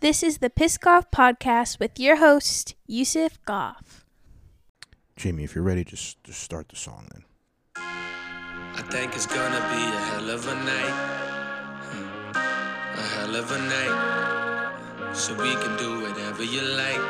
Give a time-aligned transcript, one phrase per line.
[0.00, 4.06] This is the Piss Goff Podcast with your host, Yusuf Goff.
[5.14, 7.24] Jamie, if you're ready, just just start the song then.
[7.76, 10.96] I think it's gonna be a hell of a night.
[12.34, 15.14] A hell of a night.
[15.14, 17.02] So we can do whatever you like.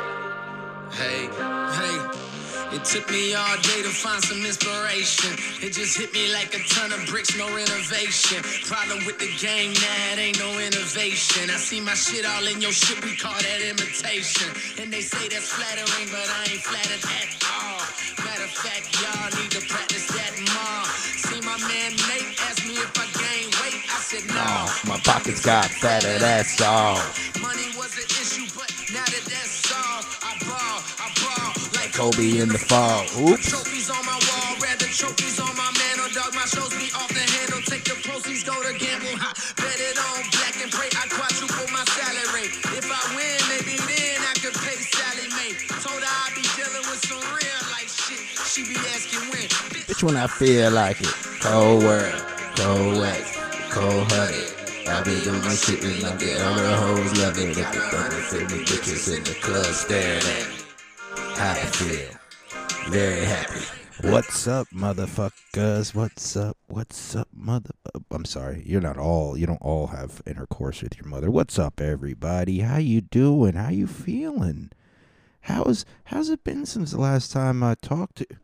[0.91, 1.29] Hey,
[1.77, 2.30] hey.
[2.71, 5.35] It took me all day to find some inspiration.
[5.59, 8.39] It just hit me like a ton of bricks, no renovation.
[8.63, 11.51] Problem with the game, nah, it ain't no innovation.
[11.51, 14.47] I see my shit all in your shit, we call that imitation.
[14.79, 17.83] And they say that's flattering, but I ain't flattered at all.
[18.23, 20.87] Matter of fact, y'all need to practice that more.
[21.27, 23.83] See my man Nate asked me if I gain weight.
[23.83, 24.47] I said no.
[24.87, 26.95] my pockets got fatter, that's all.
[27.43, 27.70] Money
[32.01, 33.05] Kobe in the fall.
[33.13, 33.45] Oops.
[33.45, 36.09] Trophies on my wall, rather trophies on my mantle.
[36.17, 37.61] Dog, my shows be off the handle.
[37.61, 39.21] Take the proceeds, go to gamble.
[39.61, 40.89] Bet it on black and pray.
[40.97, 42.49] I quadruple my salary.
[42.73, 45.53] If I win, maybe then I could pay Sallie Mae.
[45.77, 48.17] Told her I be dealing with some real life shit.
[48.49, 49.45] She be asking when.
[49.85, 51.13] Bitch, when I feel like it.
[51.37, 52.17] Cold world,
[52.57, 53.21] cold wet,
[53.69, 54.49] cold hearted.
[54.89, 57.53] I be doing my shit and I get other hoes love it.
[57.61, 60.60] If the brothers see me bitches in the club staring at
[61.37, 62.91] I feel.
[62.91, 63.65] Very happy.
[64.09, 65.93] What's up, motherfuckers?
[65.93, 66.57] What's up?
[66.67, 67.71] What's up, mother?
[68.09, 69.37] I'm sorry, you're not all.
[69.37, 71.29] You don't all have intercourse with your mother.
[71.29, 72.59] What's up, everybody?
[72.59, 73.53] How you doing?
[73.53, 74.71] How you feeling?
[75.41, 78.25] How's how's it been since the last time I talked to?
[78.29, 78.35] I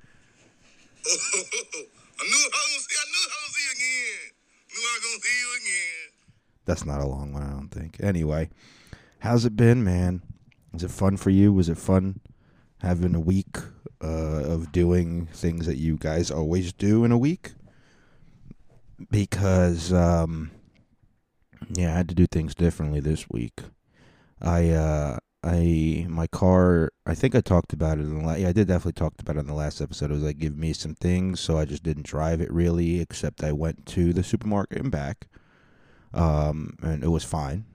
[2.23, 2.95] knew I was gonna see.
[2.99, 4.31] I knew I was see you again.
[4.71, 6.09] Knew I was gonna see you again.
[6.65, 7.97] That's not a long one, I don't think.
[7.99, 8.49] Anyway,
[9.19, 10.21] how's it been, man?
[10.73, 11.51] Was it fun for you?
[11.53, 12.19] Was it fun
[12.81, 13.57] having a week
[14.03, 17.53] uh, of doing things that you guys always do in a week?
[19.11, 20.51] Because, um,
[21.69, 23.61] yeah, I had to do things differently this week.
[24.41, 26.91] I, uh, I, my car.
[27.05, 28.39] I think I talked about it in the last.
[28.39, 30.11] Yeah, I did definitely talked about it in the last episode.
[30.11, 33.43] It was like give me some things, so I just didn't drive it really, except
[33.43, 35.27] I went to the supermarket and back
[36.13, 37.65] um, and it was fine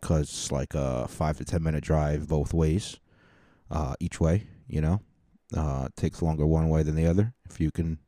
[0.00, 2.98] because it's like a five to ten minute drive both ways,
[3.72, 4.46] uh, each way.
[4.68, 5.00] You know,
[5.56, 7.34] uh, it takes longer one way than the other.
[7.50, 7.98] If you can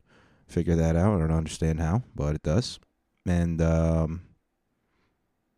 [0.46, 2.78] figure that out, I don't understand how, but it does.
[3.26, 4.22] And um,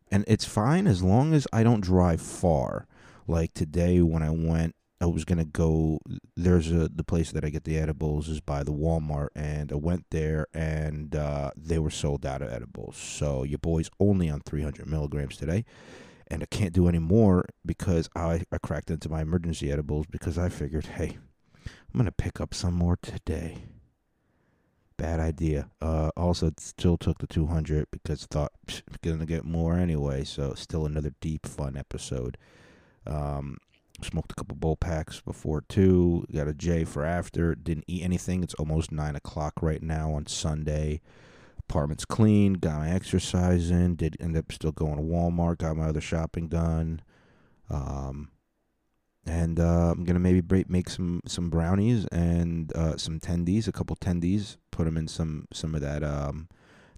[0.09, 2.87] and it's fine as long as I don't drive far.
[3.27, 5.99] Like today when I went, I was gonna go.
[6.35, 9.75] There's a the place that I get the edibles is by the Walmart, and I
[9.75, 12.97] went there, and uh, they were sold out of edibles.
[12.97, 15.65] So your boy's only on 300 milligrams today,
[16.29, 20.37] and I can't do any more because I I cracked into my emergency edibles because
[20.37, 21.17] I figured, hey,
[21.65, 23.63] I'm gonna pick up some more today.
[24.97, 25.69] Bad idea.
[25.79, 30.23] Uh, also, still took the 200 because thought psh, gonna get more anyway.
[30.23, 32.37] So still another deep fun episode.
[33.05, 33.57] Um,
[34.01, 36.25] smoked a couple bowl packs before too.
[36.33, 37.55] Got a J for after.
[37.55, 38.43] Didn't eat anything.
[38.43, 41.01] It's almost nine o'clock right now on Sunday.
[41.69, 42.53] Apartment's clean.
[42.53, 43.95] Got my exercise in.
[43.95, 45.59] Did end up still going to Walmart.
[45.59, 47.01] Got my other shopping done.
[47.69, 48.29] Um,
[49.25, 53.67] and uh, I'm gonna maybe break, make some some brownies and uh, some tendies.
[53.67, 54.57] A couple tendies.
[54.71, 56.03] Put them in some some of that.
[56.03, 56.47] Um,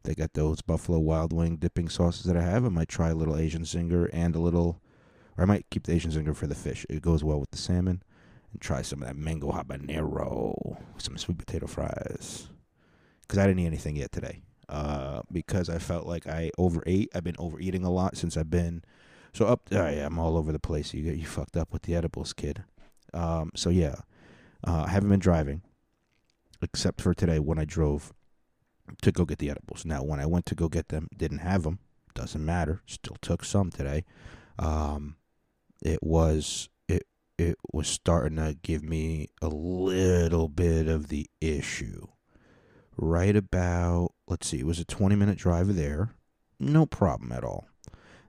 [0.03, 2.63] they got those Buffalo Wild Wing dipping sauces that I have.
[2.63, 4.79] I might try a little Asian zinger and a little
[5.40, 6.85] or I might keep the Asian zinger for the fish.
[6.90, 8.03] It goes well with the salmon.
[8.52, 12.50] And try some of that mango habanero, some sweet potato fries.
[13.22, 14.41] Because I didn't eat anything yet today.
[14.69, 17.09] Uh, because I felt like I overate.
[17.16, 18.84] I've been overeating a lot since I've been
[19.34, 19.68] so up.
[19.72, 20.94] Oh yeah, I'm all over the place.
[20.94, 22.63] You get you fucked up with the edibles, kid.
[23.12, 23.96] Um, so yeah,
[24.66, 25.63] uh, I haven't been driving,
[26.62, 28.13] except for today when I drove
[29.02, 29.85] to go get the edibles.
[29.85, 31.79] Now when I went to go get them, didn't have them.
[32.13, 32.81] Doesn't matter.
[32.85, 34.06] Still took some today.
[34.59, 35.16] Um,
[35.81, 42.08] it was it it was starting to give me a little bit of the issue.
[43.02, 46.16] Right about let's see, it was a 20 minute drive there.
[46.60, 47.68] No problem at all.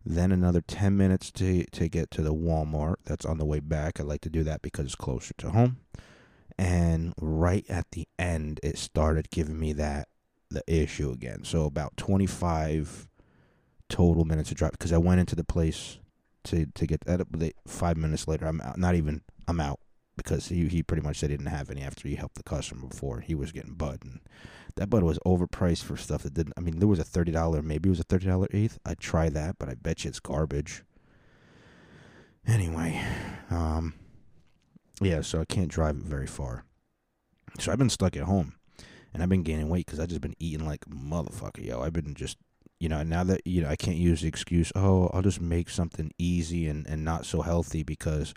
[0.07, 2.97] Then another 10 minutes to to get to the Walmart.
[3.05, 3.99] That's on the way back.
[3.99, 5.79] I like to do that because it's closer to home.
[6.57, 10.07] And right at the end it started giving me that
[10.51, 11.43] the issue again.
[11.43, 13.09] So about 25
[13.89, 15.99] total minutes of drive because I went into the place
[16.45, 17.27] to to get that.
[17.33, 18.79] They, five minutes later, I'm out.
[18.79, 19.81] Not even I'm out
[20.23, 23.21] because he he pretty much he didn't have any after he helped the customer before.
[23.21, 24.21] He was getting bud, and
[24.77, 26.55] that bud was overpriced for stuff that didn't.
[26.57, 28.79] I mean, there was a thirty dollar, maybe it was a thirty dollar eighth.
[28.85, 30.85] I'd try that, but I bet you it's garbage.
[32.47, 33.01] Anyway,
[33.51, 33.95] um,
[35.01, 36.65] yeah, so I can't drive it very far.
[37.59, 38.55] So I've been stuck at home,
[39.13, 41.83] and I've been gaining weight because I've just been eating like motherfucker, yo.
[41.83, 42.39] I've been just
[42.81, 45.69] you know, now that you know, I can't use the excuse, oh, I'll just make
[45.69, 48.35] something easy and and not so healthy because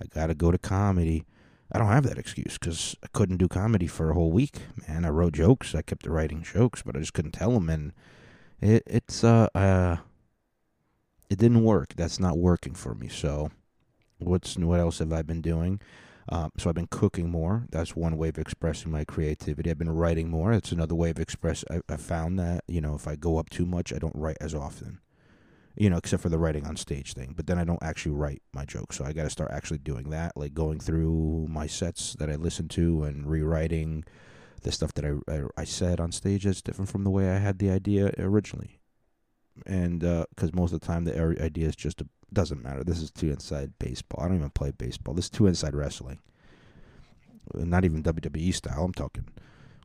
[0.00, 1.24] I got to go to comedy.
[1.72, 4.62] I don't have that excuse because I couldn't do comedy for a whole week.
[4.88, 5.74] Man, I wrote jokes.
[5.74, 7.92] I kept writing jokes, but I just couldn't tell them, and
[8.60, 9.98] it, it's uh uh,
[11.28, 11.94] it didn't work.
[11.96, 13.08] That's not working for me.
[13.08, 13.50] So,
[14.18, 15.80] what's what else have I been doing?
[16.28, 17.66] Um, so I've been cooking more.
[17.70, 19.70] That's one way of expressing my creativity.
[19.70, 20.52] I've been writing more.
[20.52, 21.64] That's another way of express.
[21.70, 24.38] I, I found that you know if I go up too much, I don't write
[24.40, 25.00] as often.
[25.80, 27.32] You know, except for the writing on stage thing.
[27.34, 30.10] But then I don't actually write my jokes, so I got to start actually doing
[30.10, 34.04] that, like going through my sets that I listen to and rewriting
[34.62, 37.38] the stuff that I I, I said on stage that's different from the way I
[37.38, 38.78] had the idea originally.
[39.66, 42.84] And because uh, most of the time the idea is just a doesn't matter.
[42.84, 44.22] This is two inside baseball.
[44.22, 45.14] I don't even play baseball.
[45.14, 46.20] This is two inside wrestling.
[47.54, 48.84] Not even WWE style.
[48.84, 49.28] I'm talking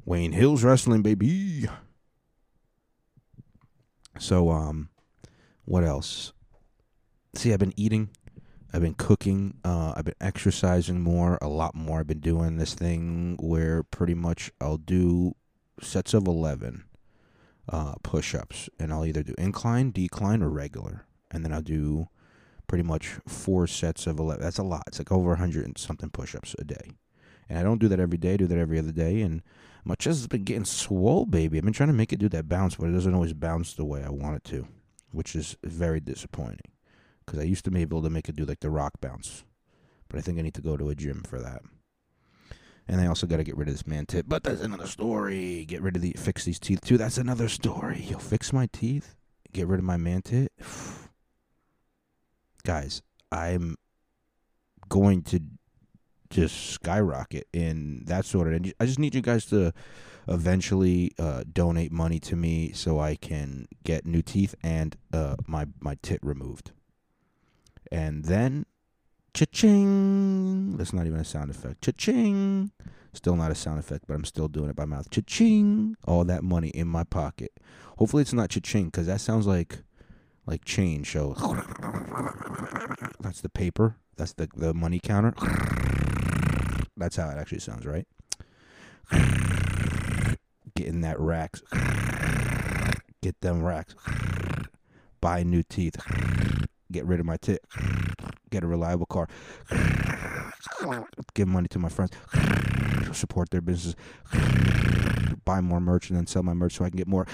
[0.06, 1.68] Wayne Hills wrestling, baby.
[4.20, 4.90] So, um,
[5.66, 6.34] what else?
[7.36, 8.10] See, I've been eating.
[8.74, 9.58] I've been cooking.
[9.64, 12.00] Uh, I've been exercising more, a lot more.
[12.00, 15.36] I've been doing this thing where pretty much I'll do
[15.82, 16.86] sets of 11
[17.70, 21.06] uh, push ups, and I'll either do incline, decline, or regular.
[21.32, 22.10] And then I'll do
[22.68, 24.44] pretty much four sets of 11.
[24.44, 24.84] That's a lot.
[24.88, 26.98] It's like over 100 and something push ups a day.
[27.50, 29.22] And I don't do that every day, I do that every other day.
[29.22, 29.42] And
[29.84, 31.58] my chest has been getting swole, baby.
[31.58, 33.86] I've been trying to make it do that bounce, but it doesn't always bounce the
[33.86, 34.68] way I want it to,
[35.16, 36.72] which is very disappointing.
[37.26, 39.44] Because I used to be able to make it do like the rock bounce.
[40.10, 41.62] But I think I need to go to a gym for that.
[42.88, 44.28] And I also got to get rid of this man tip.
[44.28, 45.66] But that's another story.
[45.66, 46.98] Get rid of the, fix these teeth too.
[46.98, 48.02] That's another story.
[48.02, 49.16] Yo, fix my teeth?
[49.52, 50.52] Get rid of my man tit?
[52.64, 53.02] guys,
[53.32, 53.76] I'm
[54.88, 55.42] going to
[56.30, 58.54] just skyrocket in that sort of.
[58.54, 59.74] And I just need you guys to
[60.28, 65.68] eventually uh, donate money to me so I can get new teeth and uh, my
[65.80, 66.72] my tit removed.
[67.92, 68.66] And then,
[69.34, 70.76] cha-ching!
[70.78, 71.84] That's not even a sound effect.
[71.84, 72.72] Cha-ching!
[73.14, 75.10] Still not a sound effect, but I'm still doing it by mouth.
[75.10, 75.96] Cha-ching!
[76.06, 77.52] All that money in my pocket.
[77.98, 79.84] Hopefully it's not cha-ching because that sounds like
[80.48, 81.12] like change.
[81.12, 81.34] So
[83.20, 83.98] that's the paper.
[84.18, 85.34] That's the the money counter.
[86.98, 88.08] That's how it actually sounds, right?
[90.76, 91.62] Getting that racks.
[93.22, 93.96] Get them racks.
[95.22, 95.98] Buy new teeth.
[96.92, 97.64] Get rid of my tit.
[98.50, 99.28] Get a reliable car.
[101.34, 102.12] Give money to my friends.
[103.12, 103.96] Support their business.
[105.44, 107.26] Buy more merch and then sell my merch so I can get more.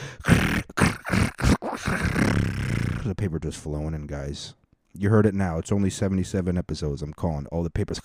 [3.04, 4.54] The paper just flowing in, guys.
[4.94, 5.58] You heard it now.
[5.58, 7.02] It's only 77 episodes.
[7.02, 7.48] I'm calling.
[7.48, 8.00] All the papers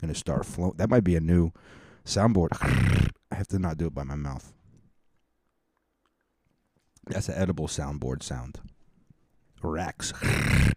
[0.00, 0.74] gonna start flowing.
[0.76, 1.52] That might be a new
[2.04, 2.48] soundboard.
[3.30, 4.52] I have to not do it by my mouth.
[7.06, 8.60] That's an edible soundboard sound.
[9.62, 10.12] Racks.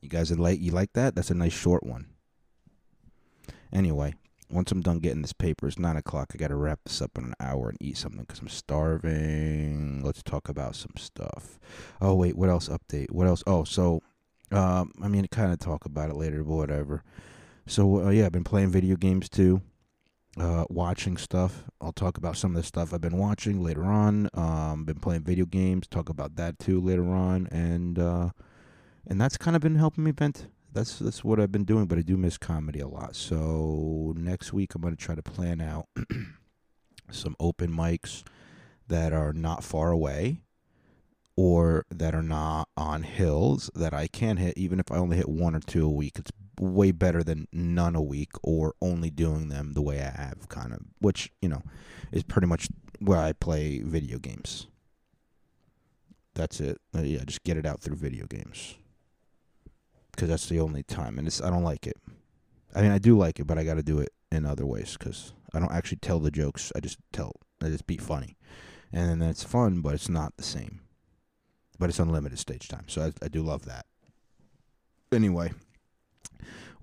[0.00, 0.60] You guys late.
[0.60, 1.14] You like that?
[1.14, 2.06] That's a nice short one.
[3.72, 4.14] Anyway,
[4.50, 6.30] once I'm done getting this paper, it's nine o'clock.
[6.32, 10.02] I gotta wrap this up in an hour and eat something because I'm starving.
[10.02, 11.58] Let's talk about some stuff.
[12.00, 12.68] Oh wait, what else?
[12.68, 13.10] Update.
[13.10, 13.42] What else?
[13.46, 14.00] Oh, so,
[14.52, 17.02] um, I mean, kind of talk about it later, but whatever.
[17.68, 19.62] So uh, yeah, I've been playing video games too.
[20.36, 21.64] Uh, watching stuff.
[21.80, 24.28] I'll talk about some of the stuff I've been watching later on.
[24.34, 25.86] Um, been playing video games.
[25.86, 28.30] Talk about that too later on, and uh,
[29.06, 31.98] and that's kind of been helping me vent that's that's what I've been doing, but
[31.98, 33.16] I do miss comedy a lot.
[33.16, 35.86] So next week I'm to try to plan out
[37.10, 38.22] some open mics
[38.86, 40.40] that are not far away
[41.36, 45.28] or that are not on hills that I can hit even if I only hit
[45.28, 46.18] one or two a week.
[46.18, 50.48] It's way better than none a week or only doing them the way I have
[50.48, 51.62] kind of which, you know,
[52.12, 52.68] is pretty much
[53.00, 54.66] where I play video games.
[56.34, 56.80] That's it.
[56.96, 58.76] Uh, yeah, just get it out through video games
[60.18, 61.96] because that's the only time, and it's I don't like it.
[62.74, 64.96] I mean, I do like it, but I got to do it in other ways
[64.98, 66.72] because I don't actually tell the jokes.
[66.74, 67.32] I just tell.
[67.62, 68.36] I just be funny,
[68.92, 70.80] and then it's fun, but it's not the same.
[71.78, 73.86] But it's unlimited stage time, so I, I do love that.
[75.12, 75.52] Anyway,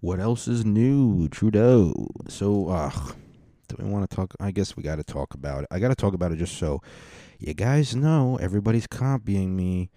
[0.01, 2.09] what else is new, Trudeau?
[2.27, 2.91] So, uh,
[3.67, 4.33] do we want to talk?
[4.39, 5.67] I guess we got to talk about it.
[5.71, 6.81] I got to talk about it just so
[7.39, 9.89] you guys know everybody's copying me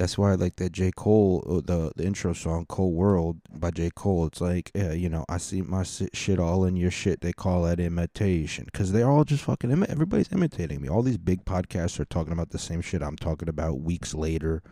[0.00, 0.92] that's why I like that J.
[0.96, 3.90] Cole, uh, the the intro song "Cold World" by J.
[3.94, 4.26] Cole.
[4.26, 7.20] It's like, yeah, you know, I see my shit all in your shit.
[7.20, 9.68] They call that imitation because they're all just fucking.
[9.68, 10.88] Imi- everybody's imitating me.
[10.88, 14.62] All these big podcasts are talking about the same shit I'm talking about weeks later.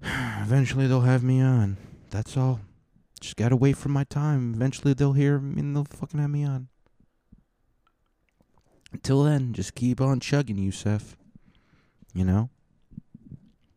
[0.02, 1.76] Eventually, they'll have me on.
[2.10, 2.60] That's all.
[3.20, 4.54] Just gotta wait for my time.
[4.54, 6.68] Eventually, they'll hear me and they'll fucking have me on.
[8.92, 11.16] Until then, just keep on chugging, Yusef.
[12.14, 12.50] You know.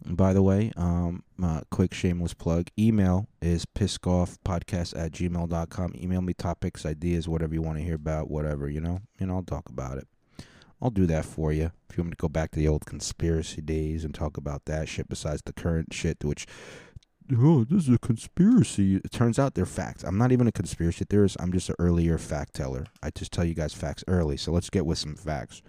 [0.05, 2.67] And by the way, um, uh, quick shameless plug.
[2.77, 5.93] Email is pissoffpodcast at gmail.com.
[5.95, 9.43] Email me topics, ideas, whatever you want to hear about, whatever, you know, and I'll
[9.43, 10.07] talk about it.
[10.81, 11.71] I'll do that for you.
[11.89, 14.65] If you want me to go back to the old conspiracy days and talk about
[14.65, 16.45] that shit besides the current shit, which,
[17.38, 18.98] oh, this is a conspiracy.
[18.98, 20.03] It turns out they're facts.
[20.03, 21.38] I'm not even a conspiracy theorist.
[21.39, 22.86] I'm just an earlier fact teller.
[23.01, 24.38] I just tell you guys facts early.
[24.38, 25.62] So let's get with some facts.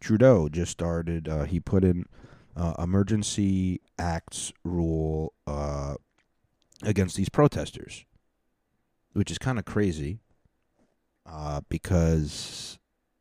[0.00, 2.06] Trudeau just started, uh, he put in
[2.56, 5.94] uh, emergency acts rule uh,
[6.82, 8.04] against these protesters,
[9.12, 10.20] which is kind of crazy
[11.26, 12.78] uh, because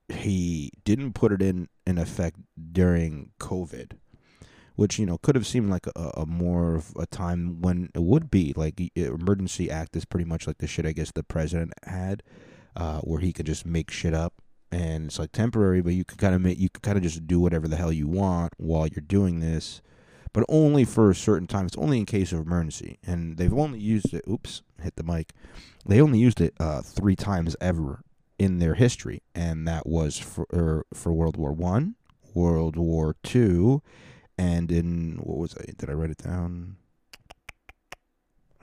[0.09, 2.37] he didn't put it in, in effect
[2.71, 3.93] during COVID,
[4.77, 8.01] which, you know, could have seemed like a, a more of a time when it
[8.01, 8.53] would be.
[8.55, 12.23] Like, emergency act is pretty much like the shit I guess the president had,
[12.75, 14.33] uh, where he could just make shit up
[14.71, 17.25] and it's like temporary, but you could kind of make you can kind of just
[17.27, 19.81] do whatever the hell you want while you're doing this,
[20.33, 21.65] but only for a certain time.
[21.65, 24.23] It's only in case of emergency, and they've only used it.
[24.29, 25.33] Oops, hit the mic.
[25.85, 28.01] They only used it uh, three times ever
[28.37, 31.95] in their history, and that was for er, for World War One,
[32.33, 33.81] World War Two,
[34.37, 35.65] and in what was I?
[35.77, 36.77] Did I write it down?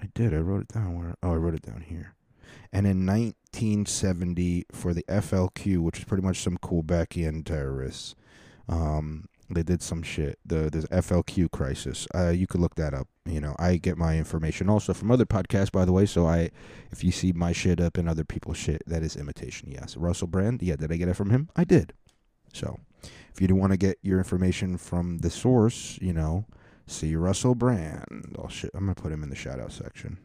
[0.00, 0.34] I did.
[0.34, 0.98] I wrote it down.
[0.98, 1.14] Where?
[1.22, 2.14] Oh, I wrote it down here.
[2.72, 8.14] And in 1970, for the FLQ, which is pretty much some Quebecian terrorists,
[8.68, 10.38] um, they did some shit.
[10.44, 12.06] The the FLQ crisis.
[12.14, 13.08] Uh, you could look that up.
[13.24, 16.06] You know, I get my information also from other podcasts, by the way.
[16.06, 16.50] So I,
[16.90, 19.70] if you see my shit up in other people's shit, that is imitation.
[19.70, 20.62] Yes, Russell Brand.
[20.62, 21.48] Yeah, did I get it from him?
[21.56, 21.94] I did.
[22.52, 22.78] So,
[23.32, 26.46] if you want to get your information from the source, you know,
[26.86, 28.36] see Russell Brand.
[28.38, 30.18] I'll sh- I'm gonna put him in the shout out section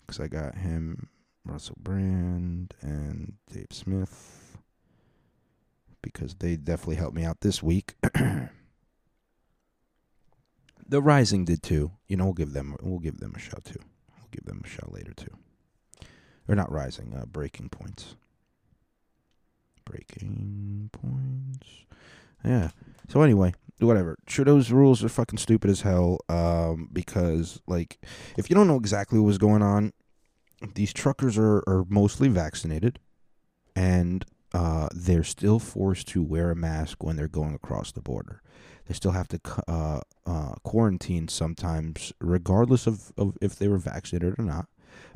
[0.00, 1.08] because I got him,
[1.44, 4.58] Russell Brand, and Dave Smith
[6.02, 7.94] because they definitely helped me out this week.
[10.88, 11.92] the Rising did too.
[12.06, 13.80] You know, we'll give them we'll give them a shout too.
[14.16, 15.36] We'll give them a shout later too.
[16.48, 18.14] Or not Rising, uh, Breaking Points.
[19.84, 21.87] Breaking Points.
[22.44, 22.70] Yeah.
[23.08, 24.16] So anyway, whatever.
[24.26, 26.18] Trudeau's rules are fucking stupid as hell.
[26.28, 27.98] Um, because like,
[28.36, 29.92] if you don't know exactly what was going on,
[30.74, 32.98] these truckers are are mostly vaccinated,
[33.76, 38.42] and uh, they're still forced to wear a mask when they're going across the border.
[38.86, 44.34] They still have to uh, uh, quarantine sometimes, regardless of, of if they were vaccinated
[44.38, 44.66] or not.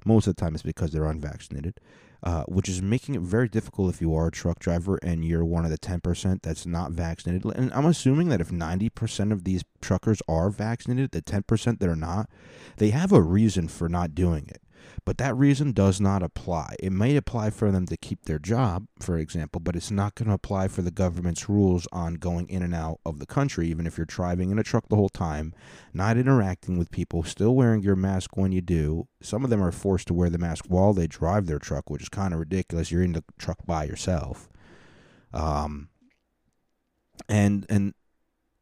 [0.05, 1.81] Most of the time, it's because they're unvaccinated,
[2.23, 5.45] uh, which is making it very difficult if you are a truck driver and you're
[5.45, 7.45] one of the 10% that's not vaccinated.
[7.57, 11.97] And I'm assuming that if 90% of these truckers are vaccinated, the 10% that are
[11.97, 12.31] not,
[12.77, 14.62] they have a reason for not doing it.
[15.05, 16.77] But that reason does not apply.
[16.81, 20.29] It may apply for them to keep their job, for example, but it's not going
[20.29, 23.87] to apply for the government's rules on going in and out of the country, even
[23.87, 25.55] if you're driving in a truck the whole time,
[25.93, 29.09] not interacting with people, still wearing your mask when you do.
[29.21, 32.03] Some of them are forced to wear the mask while they drive their truck, which
[32.03, 32.91] is kind of ridiculous.
[32.93, 34.49] You're in the truck by yourself.
[35.33, 35.89] Um,
[37.29, 37.95] and and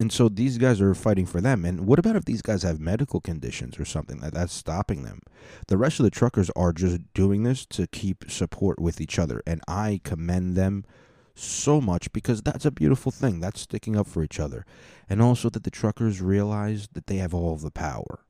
[0.00, 1.66] and so these guys are fighting for them.
[1.66, 5.20] And what about if these guys have medical conditions or something that that's stopping them?
[5.68, 9.42] The rest of the truckers are just doing this to keep support with each other,
[9.46, 10.86] and I commend them
[11.34, 13.40] so much because that's a beautiful thing.
[13.40, 14.64] That's sticking up for each other,
[15.08, 18.20] and also that the truckers realize that they have all the power.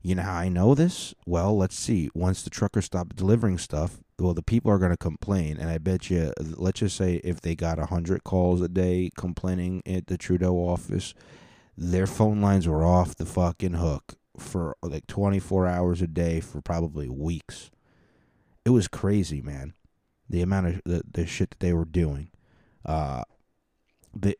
[0.00, 1.14] You know how I know this?
[1.26, 2.10] Well, let's see.
[2.14, 5.58] Once the truckers stop delivering stuff, well, the people are going to complain.
[5.58, 9.82] And I bet you, let's just say if they got 100 calls a day complaining
[9.84, 11.12] at the Trudeau office,
[11.76, 16.60] their phone lines were off the fucking hook for like 24 hours a day for
[16.60, 17.70] probably weeks.
[18.64, 19.74] It was crazy, man.
[20.28, 22.30] The amount of the, the shit that they were doing.
[22.86, 23.24] Uh,
[24.14, 24.36] the,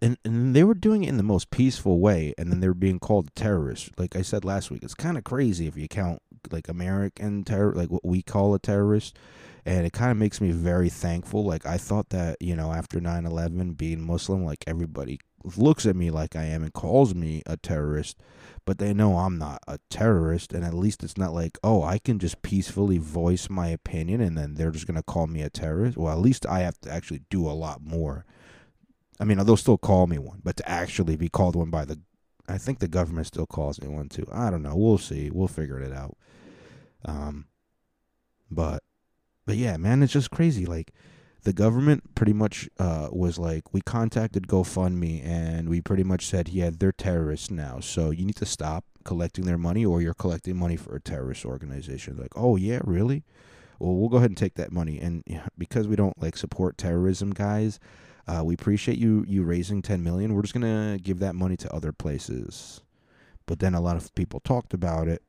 [0.00, 2.74] and, and they were doing it in the most peaceful way and then they were
[2.74, 3.90] being called terrorists.
[3.96, 7.72] Like i said last week it's kind of crazy if you count like american terror
[7.74, 9.18] like what we call a terrorist
[9.66, 11.44] and it kind of makes me very thankful.
[11.44, 15.18] Like i thought that you know after 9-11 being muslim like everybody
[15.56, 18.18] looks at me like i am and calls me a terrorist
[18.64, 21.98] but they know i'm not a terrorist and at least it's not like oh i
[21.98, 25.50] can just peacefully voice my opinion and then they're just going to call me a
[25.50, 25.96] terrorist.
[25.96, 28.24] Well at least i have to actually do a lot more
[29.20, 32.00] I mean, they'll still call me one, but to actually be called one by the,
[32.48, 34.26] I think the government still calls me one too.
[34.32, 34.76] I don't know.
[34.76, 35.30] We'll see.
[35.30, 36.16] We'll figure it out.
[37.04, 37.46] Um,
[38.50, 38.82] but,
[39.44, 40.66] but yeah, man, it's just crazy.
[40.66, 40.92] Like,
[41.42, 46.48] the government pretty much uh, was like, we contacted GoFundMe and we pretty much said,
[46.48, 50.56] yeah, they're terrorists now, so you need to stop collecting their money or you're collecting
[50.56, 52.16] money for a terrorist organization.
[52.18, 53.24] Like, oh yeah, really?
[53.78, 55.22] Well, we'll go ahead and take that money, and
[55.56, 57.78] because we don't like support terrorism, guys
[58.28, 60.34] Uh, we appreciate you you raising 10 million.
[60.34, 62.82] We're just gonna give that money to other places.
[63.46, 65.22] But then a lot of people talked about it,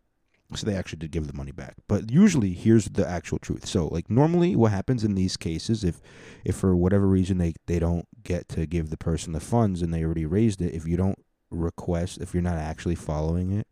[0.53, 1.75] so they actually did give the money back.
[1.87, 3.65] But usually, here's the actual truth.
[3.65, 6.01] So, like normally, what happens in these cases, if
[6.43, 9.93] if for whatever reason they they don't get to give the person the funds and
[9.93, 13.67] they already raised it, if you don't request, if you're not actually following it,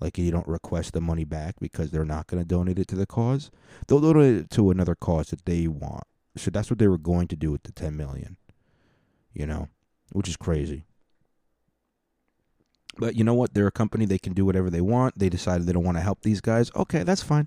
[0.00, 2.96] like you don't request the money back because they're not going to donate it to
[2.96, 3.50] the cause,
[3.86, 6.04] they'll donate it to another cause that they want.
[6.36, 8.36] So that's what they were going to do with the 10 million.
[9.38, 9.68] You know,
[10.10, 10.84] which is crazy.
[12.98, 13.54] But you know what?
[13.54, 14.04] They're a company.
[14.04, 15.16] They can do whatever they want.
[15.16, 16.72] They decided they don't want to help these guys.
[16.74, 17.46] Okay, that's fine.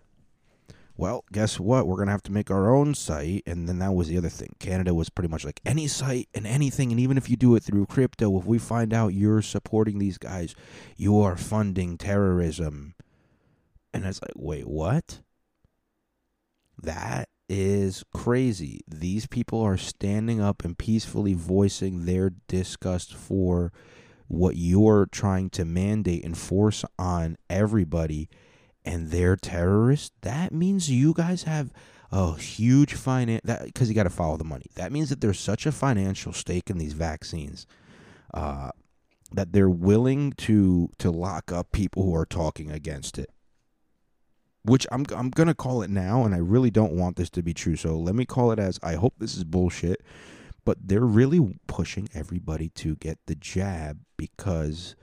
[0.95, 1.88] Well, guess what?
[1.88, 3.43] We're going to have to make our own site.
[3.45, 4.55] And then that was the other thing.
[4.60, 6.91] Canada was pretty much like any site and anything.
[6.91, 10.17] And even if you do it through crypto, if we find out you're supporting these
[10.17, 10.55] guys,
[10.95, 12.95] you are funding terrorism.
[13.93, 15.19] And it's like, wait, what?
[16.81, 18.79] That is crazy.
[18.88, 23.74] These people are standing up and peacefully voicing their disgust for
[24.29, 28.29] what you're trying to mandate and force on everybody
[28.86, 30.12] and they're terrorists?
[30.22, 31.74] That means you guys have
[32.10, 34.67] a huge finance that because you got to follow the money.
[34.75, 37.67] That means that there's such a financial stake in these vaccines
[38.34, 38.72] uh,
[39.34, 43.29] that they're willing to to lock up people who are talking against it
[44.63, 47.44] which I'm I'm going to call it now and I really don't want this to
[47.44, 50.01] be true so let me call it as I hope this is bullshit
[50.63, 54.96] but they're really pushing everybody to get the jab because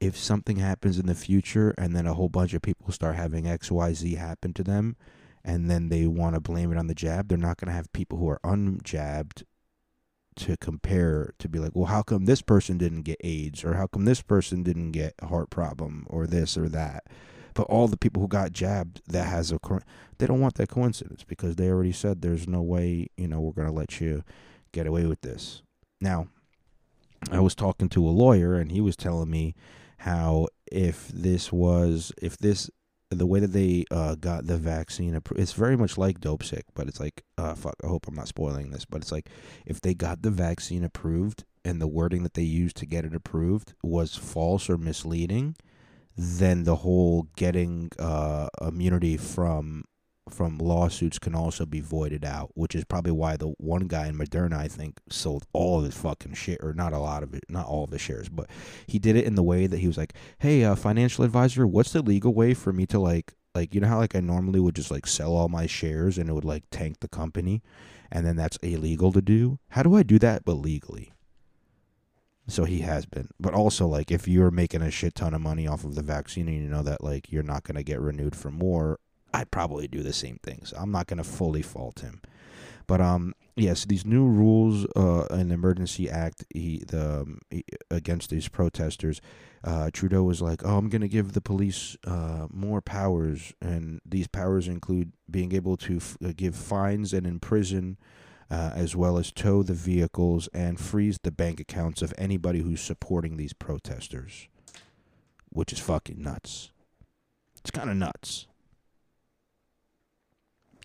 [0.00, 3.44] if something happens in the future and then a whole bunch of people start having
[3.44, 4.96] XYZ happen to them
[5.44, 7.92] and then they want to blame it on the jab, they're not going to have
[7.92, 9.44] people who are unjabbed
[10.34, 13.86] to compare to be like, well, how come this person didn't get AIDS or how
[13.86, 17.04] come this person didn't get heart problem or this or that?
[17.56, 19.58] But all the people who got jabbed, that has a,
[20.18, 23.52] they don't want that coincidence because they already said there's no way, you know, we're
[23.52, 24.22] going to let you
[24.72, 25.62] get away with this.
[25.98, 26.28] Now,
[27.30, 29.54] I was talking to a lawyer and he was telling me
[30.00, 32.70] how if this was if this
[33.10, 37.00] the way that they uh, got the vaccine it's very much like Dopesick but it's
[37.00, 39.28] like uh, fuck i hope i'm not spoiling this but it's like
[39.64, 43.14] if they got the vaccine approved and the wording that they used to get it
[43.14, 45.56] approved was false or misleading
[46.16, 49.84] then the whole getting uh, immunity from
[50.28, 54.18] from lawsuits can also be voided out, which is probably why the one guy in
[54.18, 57.44] Moderna, I think, sold all of his fucking shit, or not a lot of it,
[57.48, 58.50] not all of his shares, but
[58.88, 61.92] he did it in the way that he was like, "Hey, uh, financial advisor, what's
[61.92, 64.74] the legal way for me to like, like, you know how like I normally would
[64.74, 67.62] just like sell all my shares and it would like tank the company,
[68.10, 69.58] and then that's illegal to do.
[69.70, 71.12] How do I do that but legally?"
[72.48, 75.66] So he has been, but also like if you're making a shit ton of money
[75.66, 78.52] off of the vaccine and you know that like you're not gonna get renewed for
[78.52, 79.00] more,
[79.36, 80.62] I'd probably do the same thing.
[80.64, 82.22] So I'm not going to fully fault him.
[82.86, 88.30] But um, yes, these new rules uh, the Emergency Act he, the, um, he, against
[88.30, 89.20] these protesters,
[89.62, 94.00] uh, Trudeau was like, "Oh, I'm going to give the police uh, more powers, and
[94.06, 97.98] these powers include being able to f- uh, give fines and imprison."
[98.48, 102.80] Uh, as well as tow the vehicles and freeze the bank accounts of anybody who's
[102.80, 104.46] supporting these protesters,
[105.48, 106.70] which is fucking nuts.
[107.58, 108.46] It's kind of nuts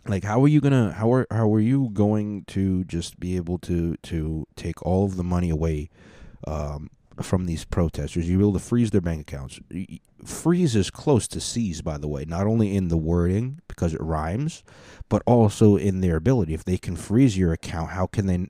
[0.08, 3.58] like how are you gonna how are how are you going to just be able
[3.60, 5.90] to to take all of the money away
[6.48, 6.90] um,
[7.22, 9.60] from these protesters you're able to freeze their bank accounts.
[10.26, 14.02] Freeze is close to seize by the way not only in the wording because it
[14.02, 14.64] rhymes
[15.10, 16.54] but also in their ability.
[16.54, 18.48] If they can freeze your account how can they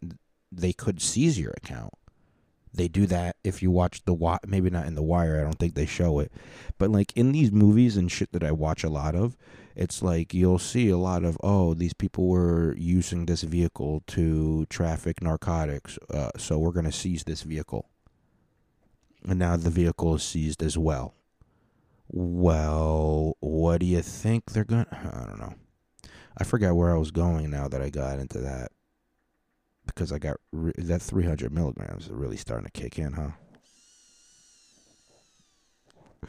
[0.51, 1.93] they could seize your account?
[2.73, 5.75] They do that if you watch the maybe not in the wire i don't think
[5.75, 6.31] they show it
[6.77, 9.36] but like in these movies and shit that i watch a lot of
[9.75, 14.65] it's like you'll see a lot of oh these people were using this vehicle to
[14.67, 17.89] traffic narcotics uh, so we're going to seize this vehicle
[19.27, 21.13] and now the vehicle is seized as well.
[22.07, 25.55] Well what do you think they're going to i don't know.
[26.38, 28.71] I forgot where i was going now that i got into that.
[29.86, 33.31] Because i got re- that 300 milligrams is really starting to kick in huh?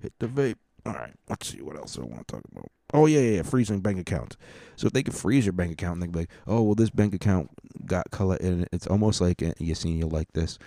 [0.00, 0.56] Hit the vape.
[0.86, 2.70] All right, let's see what else I want to talk about.
[2.92, 4.36] Oh yeah, yeah, yeah, freezing bank accounts.
[4.76, 6.90] So if they could freeze your bank account, and they be like, oh well, this
[6.90, 7.48] bank account
[7.86, 10.58] got color, and it's almost like you see you like this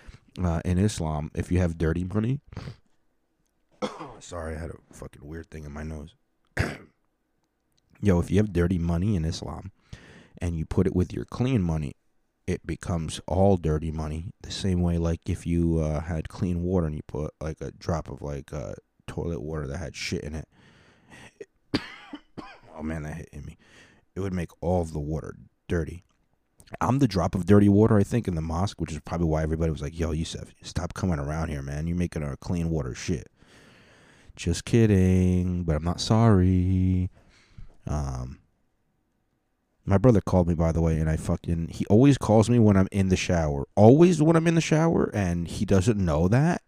[0.43, 1.32] uh, in Islam.
[1.36, 2.39] If you have dirty money,
[4.19, 6.15] sorry, I had a fucking weird thing in my nose.
[8.02, 9.71] Yo, if you have dirty money in Islam,
[10.39, 11.95] and you put it with your clean money,
[12.45, 14.32] it becomes all dirty money.
[14.41, 17.71] The same way, like if you uh, had clean water and you put like a
[17.71, 18.73] drop of like uh,
[19.08, 20.47] toilet water that had shit in it.
[22.78, 23.58] oh man, that hit me.
[24.15, 25.36] It would make all of the water
[25.67, 26.04] dirty.
[26.82, 29.44] I'm the drop of dirty water, I think, in the mosque, which is probably why
[29.44, 31.88] everybody was like, "Yo, Yusef, stop coming around here, man.
[31.88, 33.30] You're making our clean water shit."
[34.36, 37.10] Just kidding, but I'm not sorry.
[37.88, 38.40] Um,
[39.86, 42.76] my brother called me, by the way, and I fucking he always calls me when
[42.76, 43.66] I'm in the shower.
[43.76, 46.62] Always when I'm in the shower, and he doesn't know that,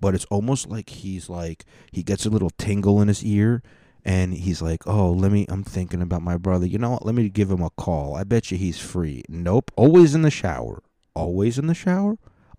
[0.00, 3.62] but it's almost like he's like he gets a little tingle in his ear,
[4.06, 5.46] and he's like, "Oh, let me.
[5.48, 6.64] I'm thinking about my brother.
[6.64, 7.04] You know what?
[7.04, 8.14] Let me give him a call.
[8.14, 9.72] I bet you he's free." Nope.
[9.76, 10.82] Always in the shower.
[11.14, 12.16] Always in the shower.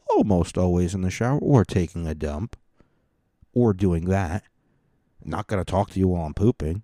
[0.10, 2.58] Almost always in the shower, or taking a dump,
[3.54, 4.44] or doing that.
[5.24, 6.84] Not gonna talk to you while I'm pooping.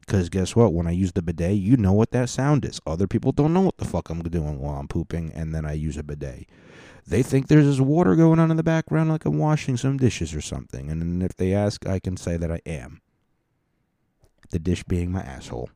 [0.00, 0.72] Because guess what?
[0.72, 2.80] When I use the bidet, you know what that sound is.
[2.86, 5.72] Other people don't know what the fuck I'm doing while I'm pooping, and then I
[5.72, 6.46] use a bidet.
[7.06, 10.34] They think there's this water going on in the background like I'm washing some dishes
[10.34, 10.90] or something.
[10.90, 13.00] And if they ask, I can say that I am.
[14.50, 15.70] The dish being my asshole,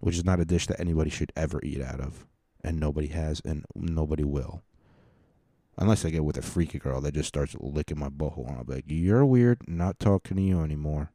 [0.00, 2.26] which is not a dish that anybody should ever eat out of.
[2.62, 4.62] And nobody has, and nobody will.
[5.76, 8.64] Unless I get with a freaky girl that just starts licking my butthole, and I'll
[8.64, 11.10] be like, You're weird, not talking to you anymore.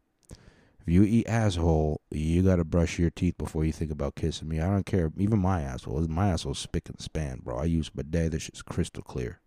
[0.81, 4.59] If you eat asshole, you gotta brush your teeth before you think about kissing me.
[4.59, 5.11] I don't care.
[5.17, 7.57] Even my asshole, my asshole's spick and span, bro.
[7.57, 8.31] I use bidet.
[8.31, 9.39] This shit's crystal clear.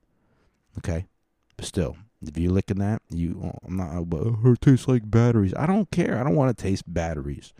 [0.79, 1.07] Okay,
[1.63, 4.11] but still, if you're licking that, you, oh, I'm not.
[4.11, 5.55] But her tastes like batteries.
[5.57, 6.19] I don't care.
[6.19, 7.55] I don't want to taste batteries.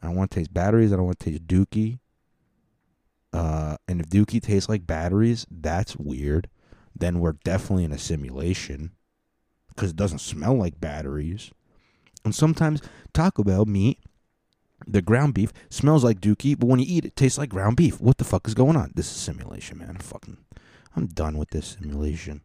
[0.00, 0.92] I don't want to taste batteries.
[0.92, 1.98] I don't want to taste dookie.
[3.32, 6.48] Uh, and if dookie tastes like batteries, that's weird.
[6.94, 8.92] Then we're definitely in a simulation
[9.74, 11.50] because it doesn't smell like batteries.
[12.24, 12.80] And sometimes
[13.12, 13.98] Taco Bell meat,
[14.86, 17.76] the ground beef, smells like dookie, but when you eat it, it tastes like ground
[17.76, 18.00] beef.
[18.00, 18.92] What the fuck is going on?
[18.94, 19.90] This is simulation, man.
[19.90, 20.36] I'm fucking,
[20.94, 22.42] I'm done with this simulation.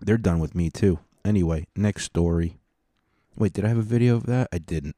[0.00, 0.98] They're done with me too.
[1.24, 2.58] Anyway, next story.
[3.36, 4.48] Wait, did I have a video of that?
[4.52, 4.96] I didn't.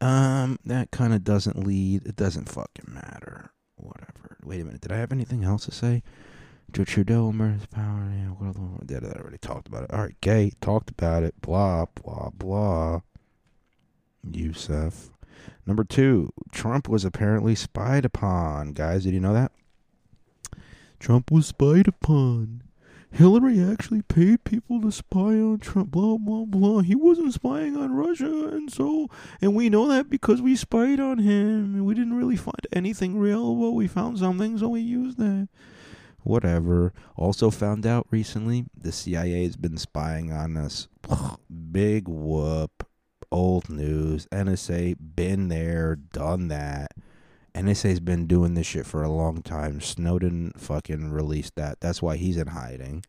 [0.00, 2.06] Um, that kind of doesn't lead.
[2.06, 3.50] It doesn't fucking matter.
[3.76, 4.38] Whatever.
[4.42, 4.80] Wait a minute.
[4.80, 6.02] Did I have anything else to say?
[6.72, 8.10] Joe Trudeau, murders power.
[8.14, 8.80] Yeah, other one?
[8.86, 9.92] Did I already talked about it?
[9.92, 11.40] All right, gay talked about it.
[11.40, 13.00] Blah blah blah.
[14.30, 15.10] Yusef.
[15.66, 18.72] Number two, Trump was apparently spied upon.
[18.72, 19.52] Guys, did you know that?
[20.98, 22.62] Trump was spied upon.
[23.10, 25.90] Hillary actually paid people to spy on Trump.
[25.90, 26.80] Blah blah blah.
[26.80, 29.08] He wasn't spying on Russia, and so,
[29.40, 31.84] and we know that because we spied on him.
[31.84, 35.48] We didn't really find anything real, but we found something, so we used that
[36.22, 36.92] whatever.
[37.16, 40.88] Also found out recently the CIA has been spying on us.
[41.72, 42.86] Big whoop.
[43.32, 44.26] Old news.
[44.32, 46.92] NSA been there, done that.
[47.54, 49.80] NSA's been doing this shit for a long time.
[49.80, 51.80] Snowden fucking released that.
[51.80, 53.04] That's why he's in hiding.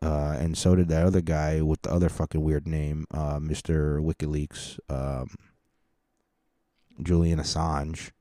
[0.00, 4.00] Uh, and so did that other guy with the other fucking weird name, uh, Mr.
[4.00, 5.34] WikiLeaks, um,
[7.02, 8.12] Julian Assange.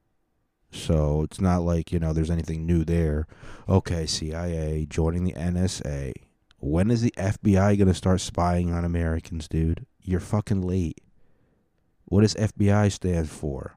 [0.72, 3.28] So it's not like, you know, there's anything new there.
[3.70, 6.14] Okay, CIA joining the NSA.
[6.60, 9.86] When is the FBI going to start spying on Americans, dude?
[10.02, 11.02] You're fucking late.
[12.06, 13.77] What does FBI stand for?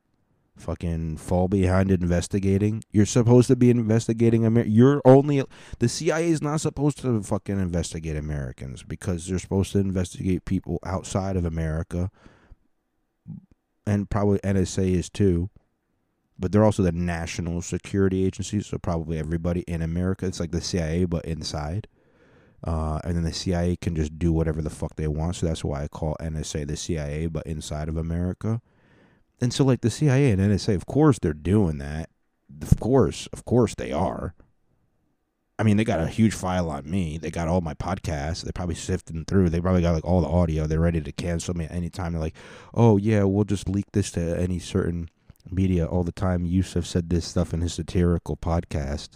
[0.61, 2.85] Fucking fall behind investigating.
[2.93, 5.43] You're supposed to be investigating Amer- You're only
[5.79, 10.79] the CIA is not supposed to fucking investigate Americans because they're supposed to investigate people
[10.85, 12.11] outside of America,
[13.87, 15.51] and probably NSA is too
[16.41, 20.27] but they're also the national security agency, so probably everybody in America.
[20.27, 21.87] It's like the CIA, but inside.
[22.65, 25.37] Uh, and then the CIA can just do whatever the fuck they want.
[25.37, 28.63] So that's why I call NSA the CIA, but inside of America.
[29.41, 32.11] And so, like the CIA and NSA, of course they're doing that.
[32.63, 34.35] Of course, of course they are.
[35.59, 37.19] I mean, they got a huge file on me.
[37.19, 38.43] They got all my podcasts.
[38.43, 39.51] They're probably sifting through.
[39.51, 40.67] They probably got like all the audio.
[40.67, 42.13] They're ready to cancel me at any time.
[42.13, 42.37] They're like,
[42.73, 45.11] oh yeah, we'll just leak this to any certain
[45.51, 46.47] media all the time.
[46.47, 49.11] Yusuf said this stuff in his satirical podcast.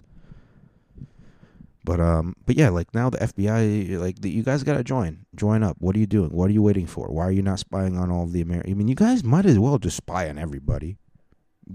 [1.85, 5.63] But um, but yeah, like now the FBI, like the, you guys gotta join, join
[5.63, 5.77] up.
[5.81, 6.31] What are you doing?
[6.31, 7.09] What are you waiting for?
[7.09, 8.73] Why are you not spying on all of the American?
[8.73, 10.97] I mean, you guys might as well just spy on everybody.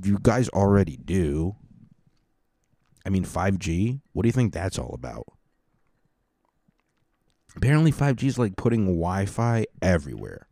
[0.04, 1.56] You guys already do.
[3.06, 4.02] I mean, five G.
[4.14, 5.28] What do you think that's all about?
[7.56, 10.48] Apparently, five G is like putting Wi-Fi everywhere.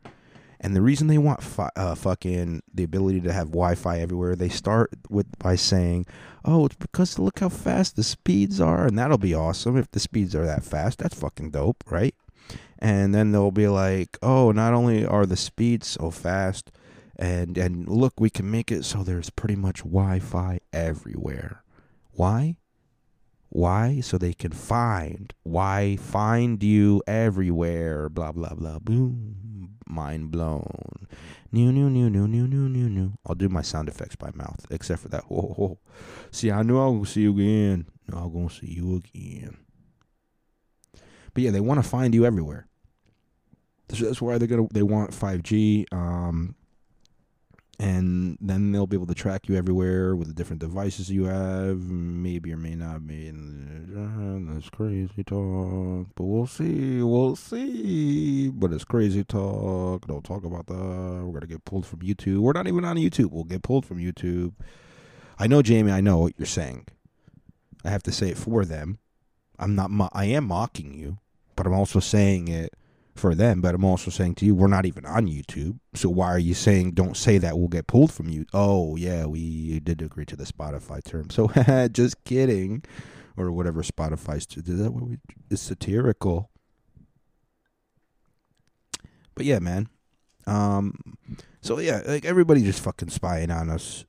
[0.59, 4.49] And the reason they want fi- uh, fucking the ability to have Wi-Fi everywhere, they
[4.49, 6.07] start with by saying,
[6.43, 9.99] "Oh, it's because look how fast the speeds are, and that'll be awesome if the
[9.99, 10.97] speeds are that fast.
[10.97, 12.15] That's fucking dope, right?"
[12.79, 16.71] And then they'll be like, "Oh, not only are the speeds so fast,
[17.15, 21.63] and and look, we can make it so there's pretty much Wi-Fi everywhere.
[22.13, 22.57] Why?
[23.49, 23.99] Why?
[24.01, 25.33] So they can find.
[25.43, 28.09] Why find you everywhere?
[28.09, 28.79] Blah blah blah.
[28.79, 29.46] Boom."
[29.89, 31.07] Mind blown.
[31.51, 33.13] New, new, new, new, new, new, new, new.
[33.25, 35.25] I'll do my sound effects by mouth, except for that.
[35.29, 35.79] Whoa, whoa.
[36.31, 37.87] See, I knew I was gonna see you again.
[38.11, 39.57] I'm gonna see you again.
[41.33, 42.67] But yeah, they want to find you everywhere.
[43.91, 44.67] So that's why they're gonna.
[44.73, 45.85] They want 5G.
[45.91, 46.55] Um,
[47.79, 51.77] and then they'll be able to track you everywhere with the different devices you have.
[51.77, 53.29] Maybe or may not be.
[54.57, 57.03] That's crazy talk, but we'll see.
[57.03, 58.49] We'll see.
[58.49, 60.07] But it's crazy talk.
[60.07, 60.73] Don't talk about that.
[60.73, 62.39] We're gonna get pulled from YouTube.
[62.39, 63.29] We're not even on YouTube.
[63.29, 64.53] We'll get pulled from YouTube.
[65.37, 65.91] I know, Jamie.
[65.91, 66.87] I know what you're saying.
[67.85, 68.97] I have to say it for them.
[69.59, 69.91] I'm not.
[69.91, 71.19] Mo- I am mocking you,
[71.55, 72.73] but I'm also saying it
[73.13, 75.77] for them, but I'm also saying to you, we're not even on YouTube.
[75.93, 78.47] So why are you saying don't say that we'll get pulled from you?
[78.55, 81.27] Oh yeah, we did agree to the Spotify term.
[81.37, 81.47] So
[81.91, 82.83] just kidding,
[83.37, 84.91] or whatever Spotify's to do that.
[84.91, 85.17] What we
[85.55, 86.49] satirical.
[89.35, 89.87] But yeah, man.
[90.45, 90.95] Um.
[91.61, 94.05] So yeah, like everybody just fucking spying on us.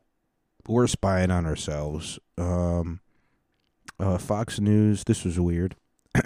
[0.66, 2.18] We're spying on ourselves.
[2.36, 3.00] Um.
[4.00, 5.04] Uh, Fox News.
[5.04, 5.76] This was weird.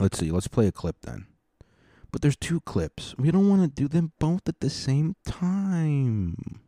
[0.00, 0.30] let's see.
[0.30, 1.26] Let's play a clip then.
[2.10, 3.14] But there's two clips.
[3.18, 6.60] We don't want to do them both at the same time.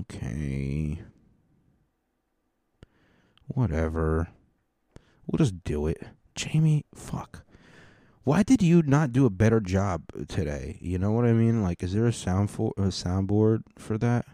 [0.00, 1.00] Okay.
[3.48, 4.28] Whatever.
[5.26, 6.02] We'll just do it.
[6.34, 7.42] Jamie, fuck.
[8.24, 10.78] Why did you not do a better job today?
[10.80, 11.62] You know what I mean?
[11.62, 14.26] Like, is there a sound for a soundboard for that?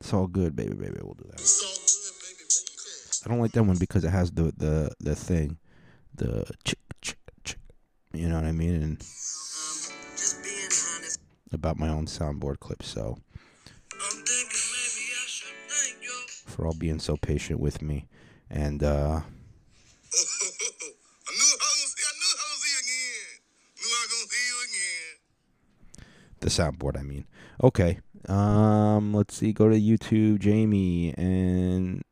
[0.00, 0.98] It's all good, baby, baby.
[1.02, 1.40] We'll do that.
[1.40, 2.36] It's all good, baby.
[2.38, 3.24] baby.
[3.24, 5.58] I don't like that one because it has the the the thing,
[6.14, 7.56] the ch ch ch.
[8.14, 8.74] You know what I mean?
[8.76, 11.20] And um, Just being honest.
[11.52, 12.82] about my own soundboard clip.
[12.82, 13.18] So
[16.50, 18.08] for all being so patient with me,
[18.50, 19.24] and uh, I
[21.32, 23.38] knew I was I knew I was see you again.
[23.78, 25.14] Knew I was gonna see you again.
[26.40, 26.98] the soundboard.
[26.98, 27.26] I mean,
[27.62, 28.00] okay.
[28.28, 29.52] Um, let's see.
[29.52, 32.02] Go to YouTube, Jamie, and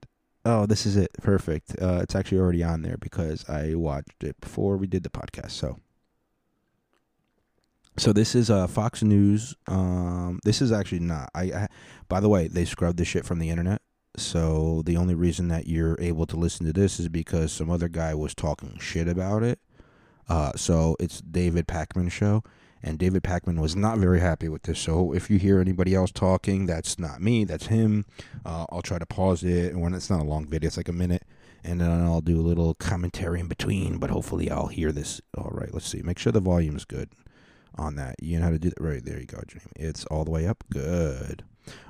[0.44, 1.10] oh, this is it.
[1.22, 1.74] Perfect.
[1.80, 5.50] Uh, it's actually already on there because I watched it before we did the podcast.
[5.50, 5.78] So.
[7.96, 9.56] So this is uh, Fox News.
[9.66, 11.30] Um, this is actually not.
[11.34, 11.66] I, I,
[12.08, 13.82] by the way, they scrubbed this shit from the internet.
[14.22, 17.88] So the only reason that you're able to listen to this is because some other
[17.88, 19.60] guy was talking shit about it.
[20.28, 22.42] Uh, so it's David Pakman show,
[22.82, 24.78] and David Pakman was not very happy with this.
[24.78, 27.44] So if you hear anybody else talking, that's not me.
[27.44, 28.04] That's him.
[28.44, 30.88] Uh, I'll try to pause it, and when it's not a long video, it's like
[30.88, 31.24] a minute,
[31.64, 33.98] and then I'll do a little commentary in between.
[33.98, 35.20] But hopefully, I'll hear this.
[35.36, 36.02] All right, let's see.
[36.02, 37.08] Make sure the volume's good
[37.76, 38.16] on that.
[38.20, 38.80] You know how to do that.
[38.82, 39.62] Right there, you go, Jamie.
[39.76, 40.62] It's all the way up.
[40.70, 41.44] Good.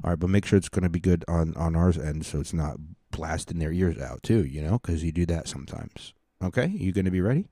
[0.05, 2.41] All right, but make sure it's going to be good on on ours end, so
[2.41, 2.77] it's not
[3.11, 4.45] blasting their ears out too.
[4.45, 6.15] You know, because you do that sometimes.
[6.43, 7.49] Okay, you going to be ready?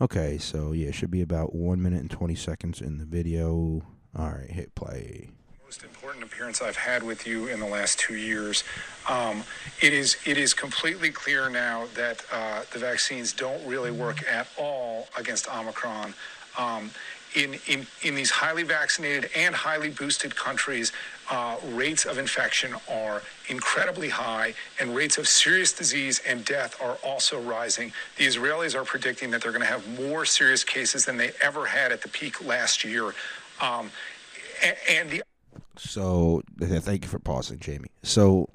[0.00, 3.82] Okay, so yeah, it should be about one minute and twenty seconds in the video.
[4.16, 5.30] All right, hit play.
[5.64, 8.64] most important appearance I've had with you in the last two years.
[9.08, 9.44] Um,
[9.82, 14.48] it is it is completely clear now that uh, the vaccines don't really work at
[14.56, 16.14] all against Omicron.
[16.58, 16.90] Um,
[17.34, 20.92] in, in, in these highly vaccinated and highly boosted countries,
[21.30, 26.96] uh, rates of infection are incredibly high, and rates of serious disease and death are
[27.04, 27.92] also rising.
[28.16, 31.66] The Israelis are predicting that they're going to have more serious cases than they ever
[31.66, 33.14] had at the peak last year.
[33.60, 33.90] Um,
[34.88, 35.22] and the
[35.76, 37.90] So thank you for pausing, Jamie.
[38.02, 38.48] So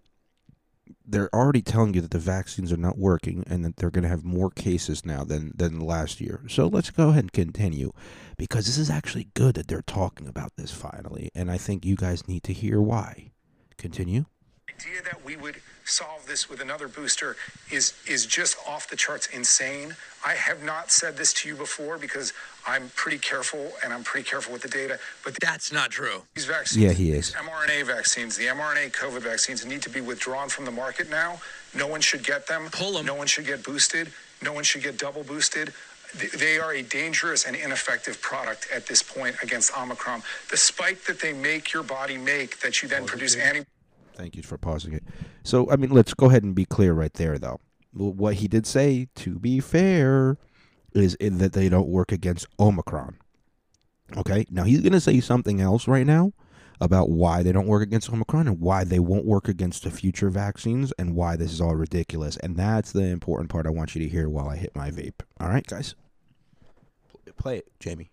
[1.05, 4.09] they're already telling you that the vaccines are not working and that they're going to
[4.09, 6.41] have more cases now than than last year.
[6.47, 7.91] So let's go ahead and continue
[8.37, 11.95] because this is actually good that they're talking about this finally, and I think you
[11.95, 13.31] guys need to hear why.
[13.77, 14.25] Continue.
[14.69, 17.35] idea that we would solve this with another booster
[17.71, 19.95] is is just off the charts insane.
[20.25, 22.31] I have not said this to you before because
[22.65, 24.97] I'm pretty careful and I'm pretty careful with the data.
[25.25, 26.21] But That's not true.
[26.33, 27.31] these vaccines, Yeah, he is.
[27.33, 31.41] mRNA vaccines, the mRNA COVID vaccines need to be withdrawn from the market now.
[31.73, 32.69] No one should get them.
[32.71, 33.05] Pull 'em.
[33.05, 34.13] No one should get boosted.
[34.41, 35.73] No one should get double boosted.
[36.37, 40.21] They are a dangerous and ineffective product at this point against Omicron.
[40.51, 43.65] The spike that they make your body make that you then produce antibodies.
[44.15, 45.03] Thank you for pausing it.
[45.43, 47.59] So, I mean, let's go ahead and be clear right there, though.
[47.91, 50.37] What he did say, to be fair,
[50.93, 53.17] is that they don't work against Omicron.
[54.15, 54.45] Okay?
[54.49, 56.33] Now, he's going to say something else right now
[56.79, 60.29] about why they don't work against Omicron and why they won't work against the future
[60.29, 62.37] vaccines and why this is all ridiculous.
[62.37, 65.21] And that's the important part I want you to hear while I hit my vape.
[65.39, 65.95] All right, guys?
[67.37, 68.11] Play it, Jamie.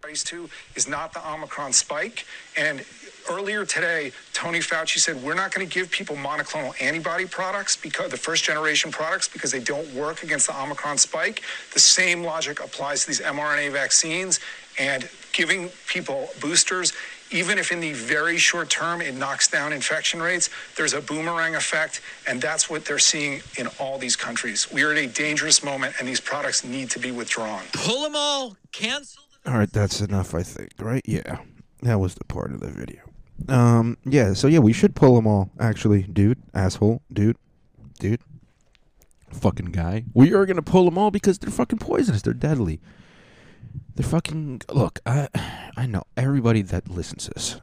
[0.00, 2.24] Antibodies to is not the Omicron spike.
[2.56, 2.84] And
[3.30, 8.10] earlier today, Tony Fauci said we're not going to give people monoclonal antibody products because
[8.10, 11.42] the first generation products because they don't work against the Omicron spike.
[11.74, 14.40] The same logic applies to these mRNA vaccines
[14.78, 16.94] and giving people boosters.
[17.32, 21.54] Even if in the very short term it knocks down infection rates, there's a boomerang
[21.54, 24.66] effect, and that's what they're seeing in all these countries.
[24.72, 27.62] We are at a dangerous moment, and these products need to be withdrawn.
[27.72, 28.56] Pull them all.
[28.72, 29.29] Cancel.
[29.50, 30.70] All right, that's enough, I think.
[30.78, 31.02] Right?
[31.04, 31.40] Yeah,
[31.82, 33.00] that was the part of the video.
[33.48, 34.32] Um, yeah.
[34.32, 35.50] So yeah, we should pull them all.
[35.58, 37.36] Actually, dude, asshole, dude,
[37.98, 38.20] dude,
[39.32, 40.04] fucking guy.
[40.14, 42.22] We are gonna pull them all because they're fucking poisonous.
[42.22, 42.80] They're deadly.
[43.96, 44.62] They're fucking.
[44.72, 45.26] Look, I,
[45.76, 47.60] I know everybody that listens to this.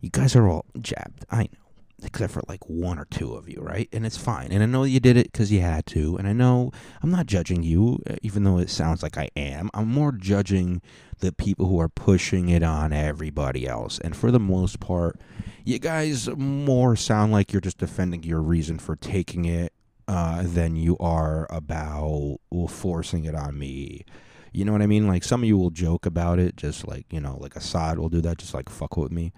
[0.00, 1.24] You guys are all jabbed.
[1.28, 1.63] I know
[2.02, 3.88] except for like one or two of you, right?
[3.92, 4.50] And it's fine.
[4.50, 6.16] And I know you did it because you had to.
[6.16, 6.70] And I know
[7.02, 9.70] I'm not judging you, uh, even though it sounds like I am.
[9.74, 10.82] I'm more judging
[11.20, 13.98] the people who are pushing it on everybody else.
[14.00, 15.20] And for the most part,
[15.64, 19.72] you guys more sound like you're just defending your reason for taking it
[20.08, 24.04] uh, than you are about forcing it on me.
[24.52, 25.08] You know what I mean?
[25.08, 28.08] Like some of you will joke about it, just like you know, like Assad will
[28.08, 29.32] do that, just like fuck with me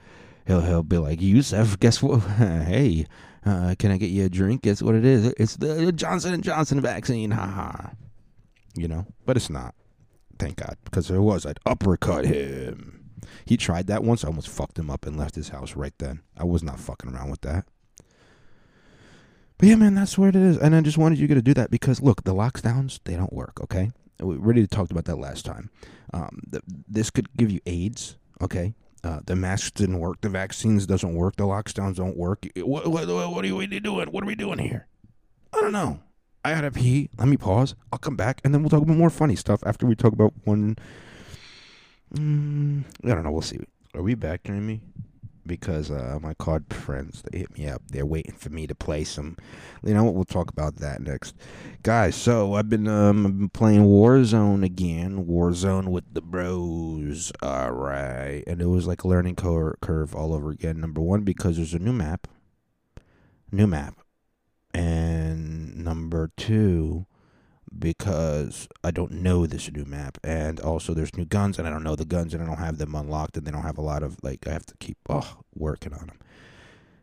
[0.46, 2.18] he'll he'll be like, Yusef, guess what?
[2.38, 3.06] hey,
[3.44, 4.62] uh, can I get you a drink?
[4.62, 5.32] Guess what it is?
[5.38, 7.30] It's the Johnson and Johnson vaccine.
[7.30, 7.90] Ha ha.
[8.74, 9.74] You know, but it's not.
[10.38, 13.10] Thank God, because there was I'd uppercut him.
[13.44, 14.24] He tried that once.
[14.24, 16.20] I almost fucked him up and left his house right then.
[16.36, 17.64] I was not fucking around with that.
[19.58, 20.58] But yeah, man, that's where it is.
[20.58, 23.60] And I just wanted you to do that because look, the lockdowns they don't work.
[23.62, 25.70] Okay, we already talked about that last time.
[26.12, 28.18] Um, th- this could give you AIDS.
[28.42, 28.74] Okay,
[29.06, 30.20] uh, the masks didn't work.
[30.20, 31.36] The vaccines doesn't work.
[31.36, 32.46] The lockdowns don't work.
[32.56, 34.10] What, what, what are we doing?
[34.10, 34.86] What are we doing here?
[35.52, 36.00] I don't know.
[36.44, 37.08] I gotta pee.
[37.18, 37.74] Let me pause.
[37.92, 40.32] I'll come back, and then we'll talk about more funny stuff after we talk about
[40.44, 40.76] one.
[42.14, 43.32] Mm, I don't know.
[43.32, 43.58] We'll see.
[43.94, 44.80] Are we back, Jamie?
[45.46, 47.82] Because uh, my card friends they hit me up.
[47.88, 49.36] They're waiting for me to play some.
[49.84, 50.14] You know what?
[50.14, 51.34] We'll talk about that next,
[51.82, 52.14] guys.
[52.14, 55.26] So I've been um I've been playing Warzone again.
[55.26, 57.32] Warzone with the bros.
[57.42, 60.80] All right, and it was like a learning cur- curve all over again.
[60.80, 62.26] Number one because there's a new map,
[63.50, 63.94] new map,
[64.74, 67.06] and number two
[67.78, 71.84] because I don't know this new map, and also there's new guns, and I don't
[71.84, 74.02] know the guns, and I don't have them unlocked, and they don't have a lot
[74.02, 76.18] of like I have to keep oh working on them.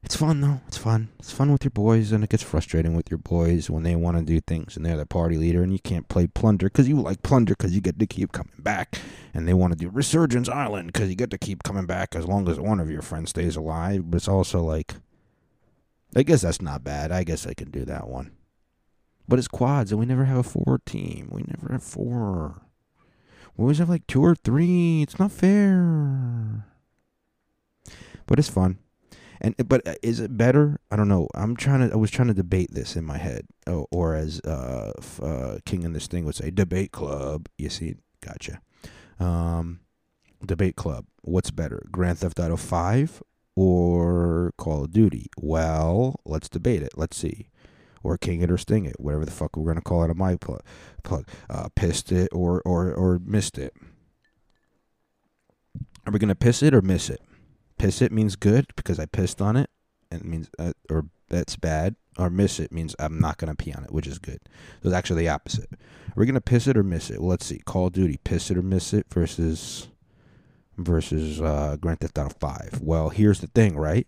[0.03, 0.59] It's fun though.
[0.67, 1.09] It's fun.
[1.19, 4.17] It's fun with your boys, and it gets frustrating with your boys when they want
[4.17, 6.99] to do things, and they're the party leader, and you can't play plunder because you
[7.01, 8.99] like plunder because you get to keep coming back,
[9.33, 12.25] and they want to do Resurgence Island because you get to keep coming back as
[12.25, 14.11] long as one of your friends stays alive.
[14.11, 14.95] But it's also like,
[16.15, 17.13] I guess that's not bad.
[17.13, 18.31] I guess I can do that one.
[19.27, 21.29] But it's quads, and we never have a four team.
[21.31, 22.61] We never have four.
[23.55, 25.01] We always have like two or three.
[25.01, 26.65] It's not fair.
[28.25, 28.79] But it's fun.
[29.39, 30.79] And but uh, is it better?
[30.89, 31.27] I don't know.
[31.35, 31.93] I'm trying to.
[31.93, 35.83] I was trying to debate this in my head, or, or as uh, uh, King
[35.83, 37.47] in this thing would say, debate club.
[37.57, 38.61] You see, gotcha.
[39.19, 39.81] Um,
[40.45, 41.05] debate club.
[41.21, 43.21] What's better, Grand Theft Auto Five
[43.55, 45.27] or Call of Duty?
[45.37, 46.93] Well, let's debate it.
[46.95, 47.49] Let's see
[48.03, 50.35] or king it or sting it, whatever the fuck we're gonna call it on my
[50.35, 50.61] plug.
[51.03, 51.27] plug.
[51.49, 53.73] Uh, pissed it or or or missed it.
[56.05, 57.21] Are we gonna piss it or miss it?
[57.77, 59.69] Piss it means good because I pissed on it,
[60.11, 61.95] and it means uh, or that's bad.
[62.15, 64.39] Or miss it means I'm not gonna pee on it, which is good.
[64.81, 65.69] So it's actually the opposite.
[65.71, 67.19] Are we gonna piss it or miss it?
[67.19, 67.59] Well, let's see.
[67.65, 69.87] Call of Duty, piss it or miss it versus
[70.77, 72.79] versus uh, Grand Theft Auto Five.
[72.81, 74.07] Well, here's the thing, right?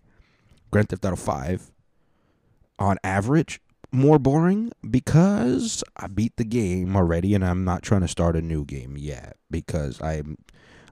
[0.70, 1.72] Grand Theft Auto Five,
[2.78, 3.60] on average,
[3.92, 8.42] more boring because I beat the game already and I'm not trying to start a
[8.42, 10.36] new game yet because I'm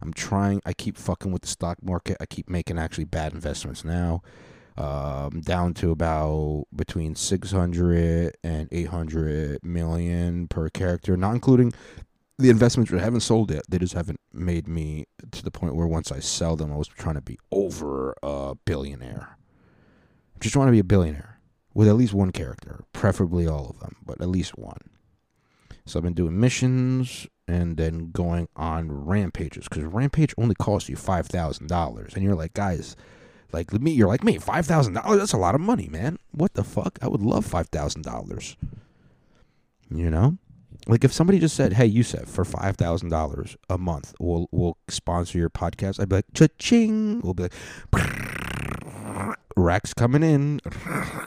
[0.01, 2.17] I'm trying I keep fucking with the stock market.
[2.21, 4.23] I keep making actually bad investments now.
[4.77, 11.73] Um, down to about between 600 and 800 million per character, not including
[12.39, 13.63] the investments that haven't sold yet.
[13.69, 16.89] They just haven't made me to the point where once I sell them, I was
[16.89, 19.39] trying to be over a billionaire.
[20.41, 21.34] Just want to be a billionaire
[21.75, 24.79] with at least one character, preferably all of them, but at least one.
[25.87, 30.97] So I've been doing missions and then going on rampages because rampage only costs you
[30.97, 32.97] five thousand dollars, and you're like, guys,
[33.53, 35.19] like me, you're like me, five thousand dollars.
[35.19, 36.19] That's a lot of money, man.
[36.31, 36.98] What the fuck?
[37.03, 38.57] I would love five thousand dollars.
[39.90, 40.38] You know,
[40.87, 44.79] like if somebody just said, "Hey, Yusef, for five thousand dollars a month, we'll we'll
[44.88, 47.55] sponsor your podcast," I'd be like, "Cha-ching!" We'll be like,
[49.57, 50.61] "Racks coming in."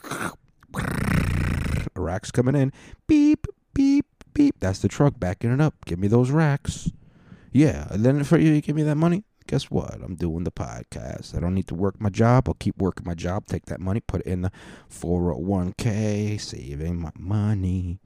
[2.17, 2.73] Racks coming in.
[3.05, 3.45] Beep,
[3.75, 4.55] beep, beep.
[4.59, 5.75] That's the truck backing it up.
[5.85, 6.89] Give me those racks.
[7.51, 9.93] Yeah, and then for you give me that money, guess what?
[10.01, 11.37] I'm doing the podcast.
[11.37, 12.49] I don't need to work my job.
[12.49, 14.51] I'll keep working my job, take that money, put it in the
[14.91, 17.99] 401k, saving my money.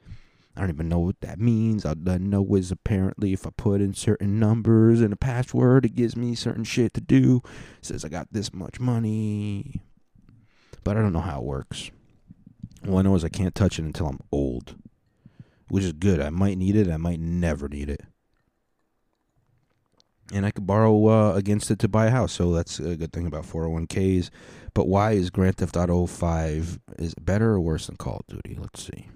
[0.57, 1.85] I don't even know what that means.
[1.85, 5.95] All I know is apparently if I put in certain numbers and a password, it
[5.95, 7.41] gives me certain shit to do.
[7.77, 9.79] It says I got this much money.
[10.83, 11.91] But I don't know how it works.
[12.87, 14.75] All I know is I can't touch it until I'm old.
[15.69, 16.19] Which is good.
[16.19, 18.01] I might need it, I might never need it
[20.31, 22.33] and I could borrow uh, against it to buy a house.
[22.33, 24.29] So that's a good thing about 401ks.
[24.73, 28.57] But why is Grand Theft Auto 5 is better or worse than Call of Duty?
[28.59, 29.09] Let's see.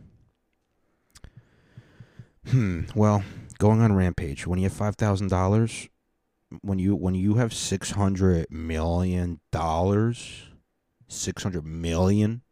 [2.48, 2.82] Hmm.
[2.94, 3.24] Well,
[3.58, 5.90] going on Rampage, when you have five thousand dollars,
[6.62, 10.44] when you when you have six hundred million dollars,
[11.08, 12.44] six hundred million,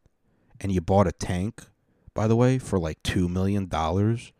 [0.63, 1.63] and you bought a tank,
[2.15, 4.31] by the way, for like two million dollars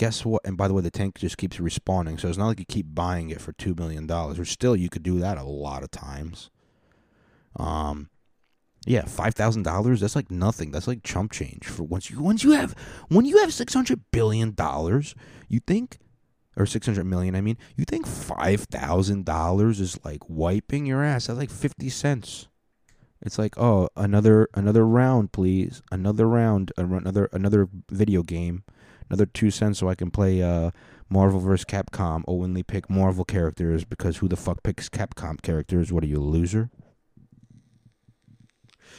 [0.00, 0.40] guess what?
[0.46, 2.94] And by the way, the tank just keeps respawning, so it's not like you keep
[2.94, 4.38] buying it for two million dollars.
[4.38, 6.48] Or still, you could do that a lot of times.
[7.56, 8.08] Um,
[8.86, 10.00] yeah, five thousand dollars.
[10.00, 10.70] That's like nothing.
[10.70, 12.74] That's like chump change for once you once you have
[13.08, 15.14] when you have six hundred billion dollars.
[15.48, 15.98] You think,
[16.56, 17.34] or six hundred million.
[17.34, 21.26] I mean, you think five thousand dollars is like wiping your ass?
[21.26, 22.48] That's like fifty cents.
[23.22, 25.82] It's like, oh, another another round, please.
[25.92, 28.64] Another round, another another video game
[29.10, 30.70] another two cents so I can play uh,
[31.08, 31.64] Marvel vs.
[31.64, 32.22] Capcom.
[32.26, 35.92] Only pick Marvel characters because who the fuck picks Capcom characters?
[35.92, 36.70] What are you, a loser?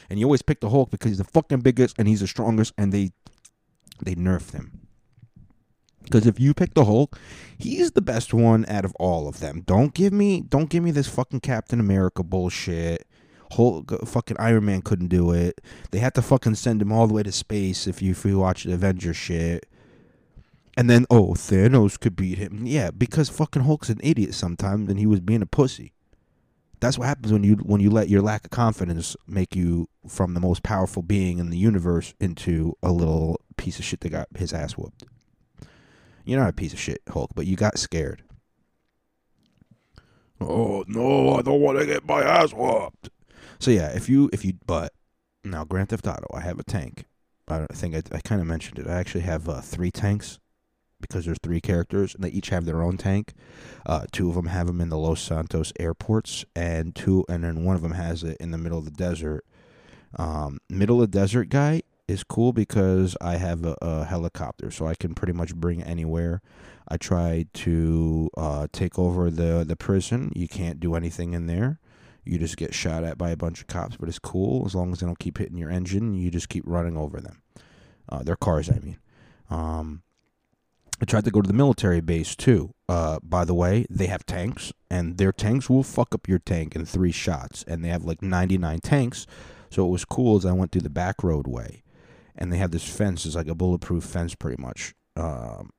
[0.10, 2.74] And you always pick the Hulk because he's the fucking biggest and he's the strongest,
[2.78, 3.12] and they
[4.04, 4.82] they nerfed him.
[6.04, 7.18] Because if you pick the Hulk,
[7.58, 9.62] he's the best one out of all of them.
[9.66, 13.08] Don't give me don't give me this fucking Captain America bullshit.
[13.58, 15.62] Uh, fucking Iron Man couldn't do it.
[15.92, 18.64] They had to fucking send him all the way to space if you you watch
[18.64, 19.68] the Avengers shit.
[20.78, 22.66] And then, oh, Thanos could beat him.
[22.66, 25.94] Yeah, because fucking Hulk's an idiot sometimes, and he was being a pussy.
[26.80, 30.34] That's what happens when you when you let your lack of confidence make you from
[30.34, 34.28] the most powerful being in the universe into a little piece of shit that got
[34.36, 35.06] his ass whooped.
[36.26, 38.24] You're not a piece of shit, Hulk, but you got scared.
[40.40, 43.10] Oh no, I don't want to get my ass whooped.
[43.60, 44.94] So yeah, if you if you but
[45.44, 47.06] now Grand Theft Auto, I have a tank.
[47.48, 48.88] I think I, I kind of mentioned it.
[48.88, 50.40] I actually have uh, three tanks
[51.02, 53.34] because there's three characters and they each have their own tank.
[53.86, 57.66] Uh, two of them have them in the Los Santos airports, and two, and then
[57.66, 59.44] one of them has it in the middle of the desert.
[60.18, 64.96] Um, middle of desert guy is cool because I have a, a, helicopter, so I
[64.96, 66.42] can pretty much bring anywhere.
[66.88, 70.32] I tried to uh, take over the the prison.
[70.36, 71.80] You can't do anything in there.
[72.24, 74.92] You just get shot at by a bunch of cops, but it's cool as long
[74.92, 76.14] as they don't keep hitting your engine.
[76.14, 77.42] You just keep running over them.
[78.08, 78.98] Uh, their cars, I mean.
[79.50, 80.04] Um,
[81.02, 82.76] I tried to go to the military base too.
[82.88, 86.76] Uh, by the way, they have tanks, and their tanks will fuck up your tank
[86.76, 87.64] in three shots.
[87.68, 89.26] And they have like 99 tanks.
[89.72, 91.82] So what was cool is I went through the back roadway,
[92.36, 93.26] and they have this fence.
[93.26, 95.72] It's like a bulletproof fence, pretty much, um,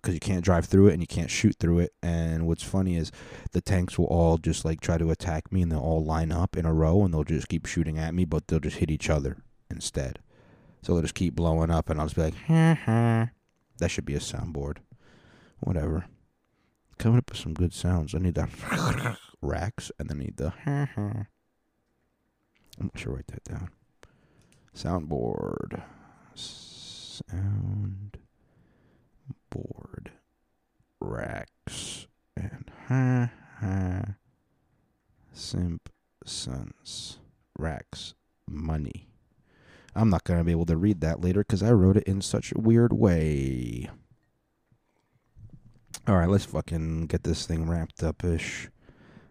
[0.00, 1.92] because you can't drive through it and you can't shoot through it.
[2.02, 3.12] And what's funny is
[3.52, 6.56] the tanks will all just like try to attack me, and they'll all line up
[6.56, 9.10] in a row, and they'll just keep shooting at me, but they'll just hit each
[9.10, 9.38] other
[9.70, 10.20] instead.
[10.82, 13.30] So they'll just keep blowing up, and I'll just be like, ha ha
[13.80, 14.78] that should be a soundboard.
[15.58, 16.06] Whatever.
[16.98, 18.14] Coming up with some good sounds.
[18.14, 20.50] I need the racks and then need the.
[20.64, 21.26] ha ha.
[22.78, 23.70] I'm not sure write that down.
[24.74, 25.82] Soundboard.
[26.34, 28.19] Sound
[29.50, 30.12] board.
[31.00, 33.30] Racks and ha
[33.60, 34.16] ha.
[35.32, 37.18] Simpsons.
[37.58, 38.14] Racks.
[38.48, 39.08] Money.
[39.94, 42.20] I'm not going to be able to read that later because I wrote it in
[42.20, 43.90] such a weird way.
[46.06, 48.68] All right, let's fucking get this thing wrapped up ish.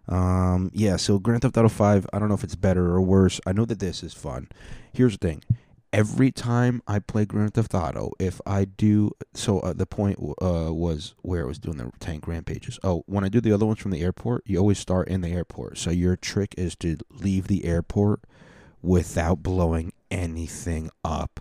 [0.07, 3.39] Um, yeah, so Grand Theft Auto 5, I don't know if it's better or worse.
[3.45, 4.47] I know that this is fun.
[4.91, 5.43] Here's the thing.
[5.91, 10.71] Every time I play Grand Theft Auto, if I do, so uh, the point uh,
[10.71, 12.77] was where I was doing the tank rampages.
[12.83, 15.29] Oh, when I do the other ones from the airport, you always start in the
[15.29, 15.79] airport.
[15.79, 18.21] So your trick is to leave the airport
[18.83, 21.39] without blowing anything up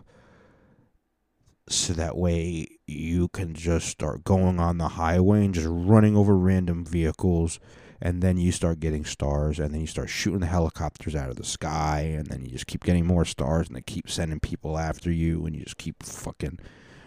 [1.68, 6.36] so that way you can just start going on the highway and just running over
[6.36, 7.61] random vehicles
[8.01, 11.36] and then you start getting stars and then you start shooting the helicopters out of
[11.36, 14.78] the sky and then you just keep getting more stars and they keep sending people
[14.78, 16.59] after you and you just keep fucking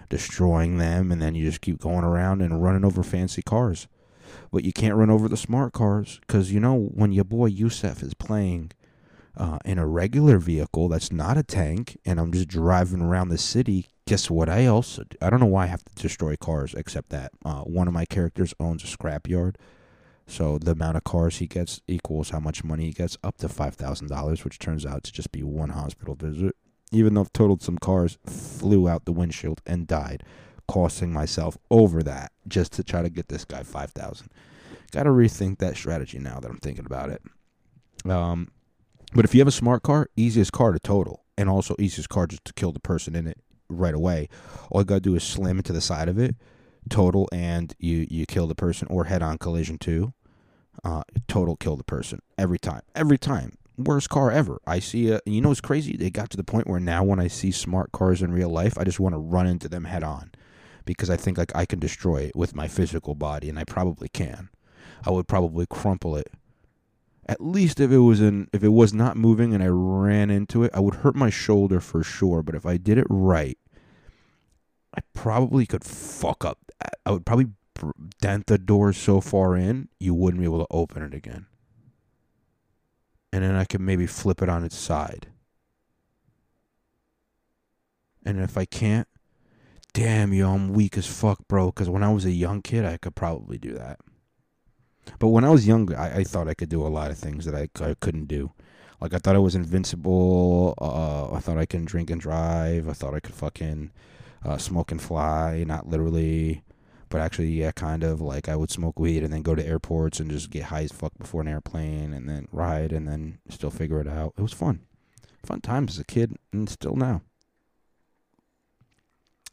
[0.10, 3.88] destroying them and then you just keep going around and running over fancy cars
[4.52, 8.02] but you can't run over the smart cars because you know when your boy Yusef
[8.04, 8.72] is playing
[9.38, 13.38] uh, in a regular vehicle that's not a tank, and I'm just driving around the
[13.38, 15.18] city, guess what I also do?
[15.22, 18.06] I don't know why I have to destroy cars, except that uh, one of my
[18.06, 19.56] characters owns a scrapyard.
[20.32, 23.50] So the amount of cars he gets equals how much money he gets, up to
[23.50, 26.56] five thousand dollars, which turns out to just be one hospital visit.
[26.90, 30.24] Even though I've totaled some cars, flew out the windshield and died,
[30.70, 34.30] costing myself over that just to try to get this guy five thousand.
[34.94, 37.22] Got to rethink that strategy now that I'm thinking about it.
[38.10, 38.52] Um,
[39.14, 42.26] but if you have a smart car, easiest car to total, and also easiest car
[42.26, 44.30] just to kill the person in it right away.
[44.70, 46.38] All you gotta do is slam into the side of it,
[46.90, 50.14] total, and you you kill the person, or head on collision too.
[50.84, 53.58] Uh, total kill the person every time, every time.
[53.78, 54.60] Worst car ever.
[54.68, 55.96] I see a, you know it's crazy?
[55.96, 58.78] They got to the point where now when I see smart cars in real life,
[58.78, 60.32] I just want to run into them head on
[60.86, 64.10] because I think like I can destroy it with my physical body, and I probably
[64.10, 64.50] can.
[65.06, 66.32] I would probably crumple it
[67.32, 70.64] at least if it was in if it was not moving and I ran into
[70.64, 72.44] it, I would hurt my shoulder for sure.
[72.44, 73.58] But if I did it right,
[74.96, 76.60] I probably could fuck up.
[77.06, 77.48] I would probably
[78.20, 81.48] dent the door so far in you wouldn't be able to open it again.
[83.34, 85.28] And then I could maybe flip it on its side.
[88.26, 89.08] And if I can't,
[89.94, 91.68] damn yo, I'm weak as fuck, bro.
[91.68, 94.00] Because when I was a young kid, I could probably do that.
[95.20, 97.46] But when I was younger, I, I thought I could do a lot of things
[97.46, 98.52] that I, I couldn't do.
[99.00, 100.76] Like I thought I was invincible.
[100.80, 102.88] Uh, I thought I can drink and drive.
[102.88, 103.92] I thought I could fucking
[104.46, 105.64] uh, smoke and fly.
[105.66, 106.64] Not literally,
[107.12, 108.22] but actually, yeah, kind of.
[108.22, 110.92] Like I would smoke weed and then go to airports and just get high as
[110.92, 114.34] fuck before an airplane and then ride and then still figure it out.
[114.38, 114.80] It was fun,
[115.46, 117.22] fun times as a kid and still now.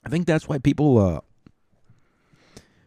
[0.07, 0.97] I think that's why people.
[0.99, 1.21] Uh,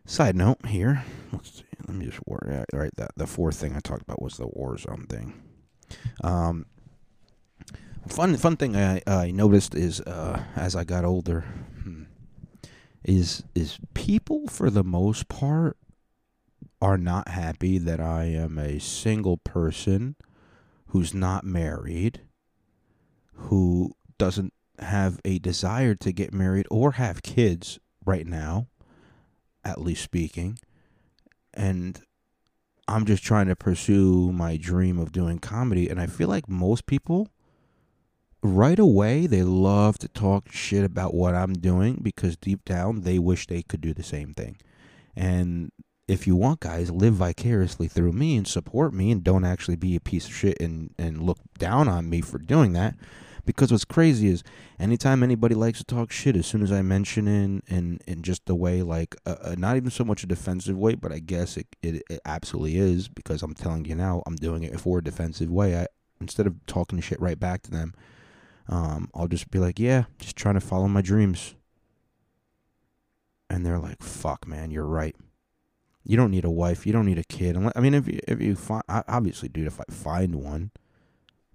[0.05, 1.03] side note here.
[1.31, 4.21] Let's see let me just work out right that the fourth thing I talked about
[4.21, 5.33] was the war zone thing.
[6.23, 6.65] Um,
[8.07, 11.41] fun fun thing I I noticed is uh, as I got older,
[11.83, 12.00] hmm,
[13.03, 15.77] is is people for the most part
[16.81, 20.15] are not happy that I am a single person
[20.87, 22.21] who's not married,
[23.33, 28.67] who doesn't have a desire to get married or have kids right now,
[29.63, 30.57] at least speaking
[31.53, 32.01] and
[32.87, 35.89] I'm just trying to pursue my dream of doing comedy.
[35.89, 37.29] And I feel like most people,
[38.43, 43.19] right away, they love to talk shit about what I'm doing because deep down they
[43.19, 44.57] wish they could do the same thing.
[45.15, 45.71] And
[46.07, 49.95] if you want, guys, live vicariously through me and support me and don't actually be
[49.95, 52.95] a piece of shit and, and look down on me for doing that
[53.45, 54.43] because what's crazy is
[54.79, 58.45] anytime anybody likes to talk shit, as soon as I mention in in, in just
[58.45, 61.57] the way like uh, uh, not even so much a defensive way, but I guess
[61.57, 65.03] it, it it absolutely is because I'm telling you now I'm doing it for a
[65.03, 65.77] defensive way.
[65.77, 65.87] I
[66.19, 67.93] instead of talking shit right back to them,
[68.71, 71.55] um, I'll just be like, yeah, just trying to follow my dreams.
[73.49, 75.15] And they're like, fuck, man, you're right.
[76.03, 76.87] You don't need a wife.
[76.87, 77.55] You don't need a kid.
[77.75, 80.71] I mean, if you, if you find, obviously, dude, if I find one,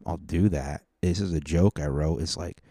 [0.04, 2.20] I'll do that this is a joke I wrote.
[2.20, 2.62] It's like,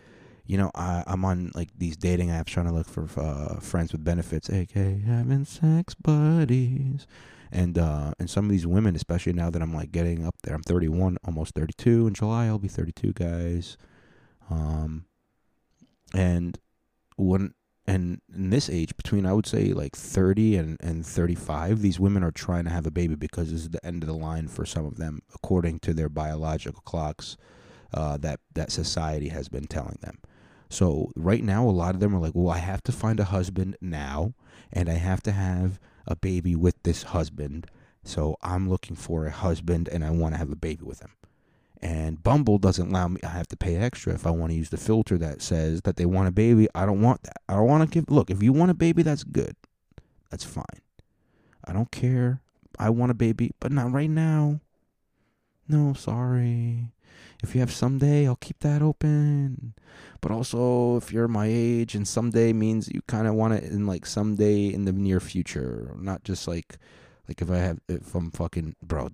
[0.45, 3.91] you know, I, I'm on like these dating apps trying to look for uh, friends
[3.91, 7.07] with benefits, aka having sex buddies.
[7.51, 10.53] And uh, and some of these women, especially now that I'm like getting up there,
[10.53, 12.07] I'm 31, almost 32.
[12.07, 13.77] In July, I'll be 32, guys.
[14.49, 15.05] Um,
[16.13, 16.57] and
[17.17, 17.53] when
[17.87, 22.23] and in this age between I would say like 30 and, and 35 these women
[22.23, 24.65] are trying to have a baby because this is the end of the line for
[24.65, 27.37] some of them according to their biological clocks
[27.95, 30.19] uh, that that society has been telling them.
[30.69, 33.25] So right now, a lot of them are like, "Well, I have to find a
[33.25, 34.33] husband now,
[34.71, 37.67] and I have to have a baby with this husband.
[38.03, 41.11] So I'm looking for a husband, and I want to have a baby with him."
[41.85, 43.19] And Bumble doesn't allow me.
[43.23, 45.97] I have to pay extra if I want to use the filter that says that
[45.97, 46.67] they want a baby.
[46.73, 47.37] I don't want that.
[47.47, 48.09] I don't want to give.
[48.09, 49.55] Look, if you want a baby, that's good.
[50.31, 50.81] That's fine.
[51.63, 52.41] I don't care.
[52.79, 54.61] I want a baby, but not right now.
[55.67, 56.91] No, sorry.
[57.43, 59.75] If you have someday, I'll keep that open.
[60.21, 63.85] But also, if you're my age and someday means you kind of want it in
[63.85, 66.79] like someday in the near future, not just like
[67.27, 69.09] like if I have if I'm fucking bro,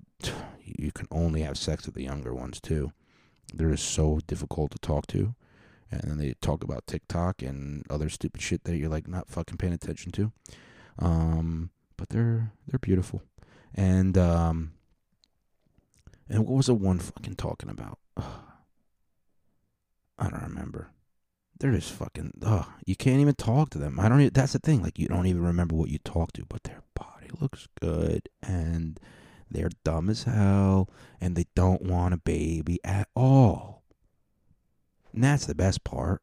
[0.77, 2.91] you can only have sex with the younger ones too.
[3.53, 5.35] They're just so difficult to talk to,
[5.91, 9.57] and then they talk about TikTok and other stupid shit that you're like not fucking
[9.57, 10.31] paying attention to.
[10.99, 13.21] Um, but they're they're beautiful,
[13.75, 14.73] and um,
[16.29, 17.99] and what was the one fucking talking about?
[18.17, 20.91] I don't remember.
[21.59, 22.33] They're just fucking.
[22.43, 23.99] Ugh, you can't even talk to them.
[23.99, 24.21] I don't.
[24.21, 24.81] Even, that's the thing.
[24.81, 28.99] Like you don't even remember what you talked to, but their body looks good, and
[29.51, 30.89] They're dumb as hell
[31.19, 33.83] and they don't want a baby at all.
[35.13, 36.21] And that's the best part.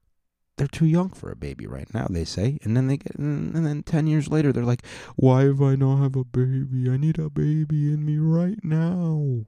[0.57, 2.59] They're too young for a baby right now, they say.
[2.63, 6.03] And then they get and then 10 years later they're like, "Why have I not
[6.03, 6.91] have a baby?
[6.91, 9.47] I need a baby in me right now."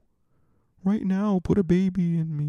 [0.84, 2.44] Right now, put a baby in me.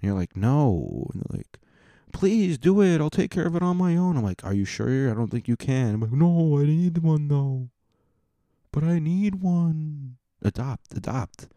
[0.00, 1.58] And you're like, "No." And they're like,
[2.12, 3.00] please do it.
[3.00, 4.16] I'll take care of it on my own.
[4.16, 5.10] I'm like, are you sure?
[5.10, 5.94] I don't think you can.
[5.94, 7.68] I'm like, no, I need one though.
[8.72, 10.16] But I need one.
[10.42, 11.48] Adopt, adopt.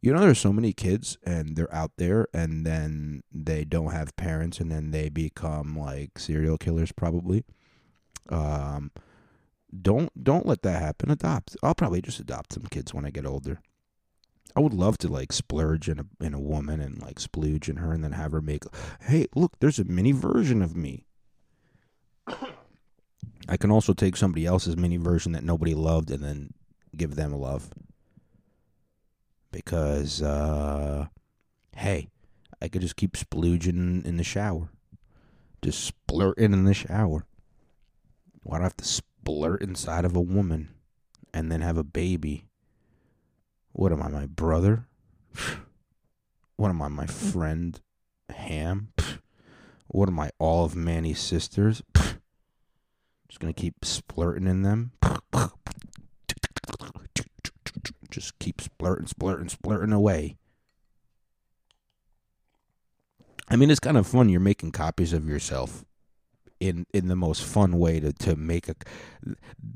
[0.00, 4.16] You know, there's so many kids and they're out there and then they don't have
[4.16, 7.44] parents and then they become like serial killers probably.
[8.28, 8.92] Um,
[9.82, 11.10] don't don't let that happen.
[11.10, 11.56] Adopt.
[11.62, 13.60] I'll probably just adopt some kids when I get older.
[14.54, 17.76] I would love to like splurge in a in a woman and like splooge in
[17.76, 18.64] her and then have her make
[19.00, 21.06] hey, look, there's a mini version of me.
[23.48, 26.52] I can also take somebody else's mini version that nobody loved and then
[26.96, 27.70] give them love.
[29.52, 31.06] Because uh
[31.76, 32.08] hey,
[32.60, 34.70] I could just keep splooging in the shower.
[35.62, 37.26] Just splurting in the shower.
[38.42, 40.70] Why do I have to splurt inside of a woman
[41.32, 42.46] and then have a baby?
[43.72, 44.86] What am I, my brother?
[46.58, 47.78] What am I, my friend
[48.30, 48.94] Ham?
[49.88, 51.82] What am I, all of Manny's sisters?
[53.28, 54.92] Just gonna keep splurting in them.
[58.10, 60.36] Just keep splurting, splurting, splurting away.
[63.48, 64.28] I mean, it's kind of fun.
[64.28, 65.84] You're making copies of yourself
[66.60, 68.74] in in the most fun way to to make a.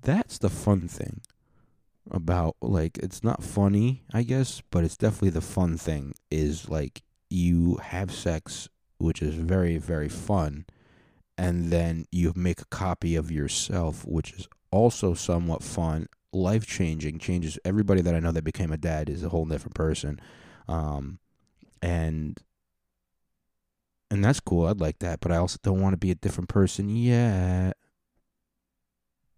[0.03, 1.21] That's the fun thing
[2.11, 7.03] about like it's not funny, I guess, but it's definitely the fun thing is like
[7.29, 10.67] you have sex, which is very very fun,
[11.41, 17.19] and then you make a copy of yourself, which is also somewhat fun, life changing,
[17.19, 20.21] changes everybody that I know that became a dad is a whole different person,
[20.69, 21.19] um,
[21.81, 22.39] and
[24.11, 24.67] and that's cool.
[24.67, 27.75] I'd like that, but I also don't want to be a different person yet.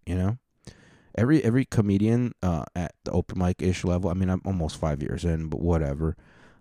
[0.05, 0.37] You know
[1.15, 4.09] every every comedian uh, at the open mic ish level.
[4.09, 6.17] I mean, I'm almost five years in, but whatever.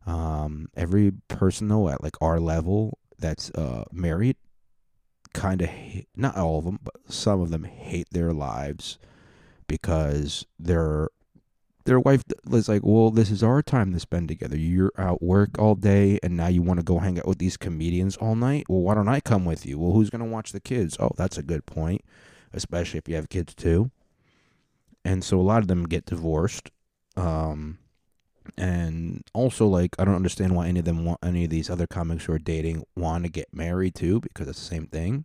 [0.07, 4.36] Um, every person though at like our level that's uh, married,
[5.33, 5.70] kind of
[6.16, 8.99] not all of them, but some of them hate their lives
[9.66, 11.09] because their
[11.85, 12.22] their wife
[12.53, 14.57] is like, well, this is our time to spend together.
[14.57, 17.57] You're out work all day, and now you want to go hang out with these
[17.57, 18.66] comedians all night.
[18.68, 19.78] Well, why don't I come with you?
[19.78, 20.97] Well, who's gonna watch the kids?
[21.01, 22.03] Oh, that's a good point,
[22.53, 23.91] especially if you have kids too
[25.05, 26.70] and so a lot of them get divorced
[27.16, 27.78] um
[28.57, 31.86] and also like i don't understand why any of them want any of these other
[31.86, 35.24] comics who are dating want to get married too because it's the same thing.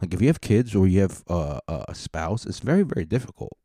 [0.00, 3.56] Like if you have kids or you have uh, a spouse it's very very difficult.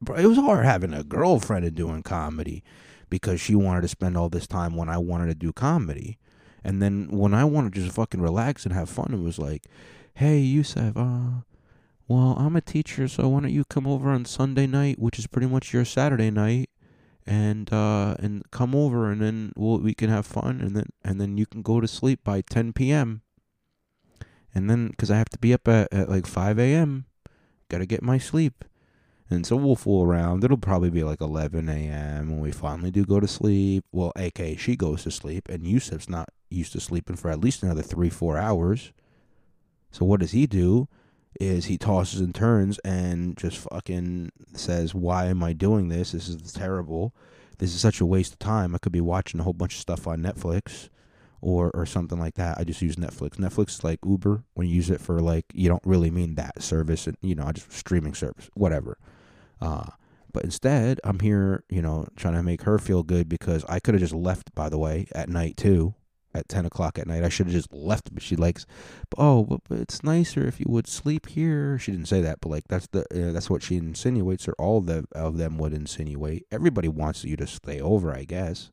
[0.00, 2.62] But it was hard having a girlfriend and doing comedy
[3.08, 6.18] because she wanted to spend all this time when i wanted to do comedy.
[6.62, 9.64] And then when i wanted to just fucking relax and have fun it was like
[10.14, 11.42] hey yusuf uh
[12.10, 15.28] well, I'm a teacher, so why don't you come over on Sunday night, which is
[15.28, 16.68] pretty much your Saturday night,
[17.26, 21.20] and uh, and come over, and then we'll, we can have fun, and then and
[21.20, 23.22] then you can go to sleep by 10 p.m.
[24.54, 27.06] And then, because I have to be up at, at like 5 a.m.,
[27.68, 28.64] gotta get my sleep.
[29.32, 30.42] And so we'll fool around.
[30.42, 32.30] It'll probably be like 11 a.m.
[32.30, 33.84] when we finally do go to sleep.
[33.92, 37.62] Well, AK, she goes to sleep, and Yusuf's not used to sleeping for at least
[37.62, 38.92] another three, four hours.
[39.92, 40.88] So what does he do?
[41.38, 46.12] Is he tosses and turns and just fucking says, "Why am I doing this?
[46.12, 47.14] This is terrible.
[47.58, 48.74] This is such a waste of time.
[48.74, 50.88] I could be watching a whole bunch of stuff on Netflix."
[51.42, 52.58] Or, or something like that.
[52.58, 53.36] I just use Netflix.
[53.36, 56.62] Netflix is like Uber when you use it for like you don't really mean that
[56.62, 58.98] service and you know I just streaming service whatever.
[59.58, 59.86] Uh,
[60.30, 63.94] but instead, I'm here, you know, trying to make her feel good because I could
[63.94, 65.94] have just left, by the way, at night too
[66.34, 67.24] at 10 o'clock at night.
[67.24, 68.66] I should have just left, but she likes,
[69.18, 71.78] oh, but, but, it's nicer if you would sleep here.
[71.78, 74.80] She didn't say that, but like that's the uh, that's what she insinuates, or all
[74.80, 76.46] the, of them would insinuate.
[76.50, 78.70] Everybody wants you to stay over, I guess.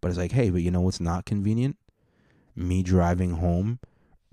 [0.00, 1.76] But it's like, hey, but you know what's not convenient?
[2.54, 3.80] Me driving home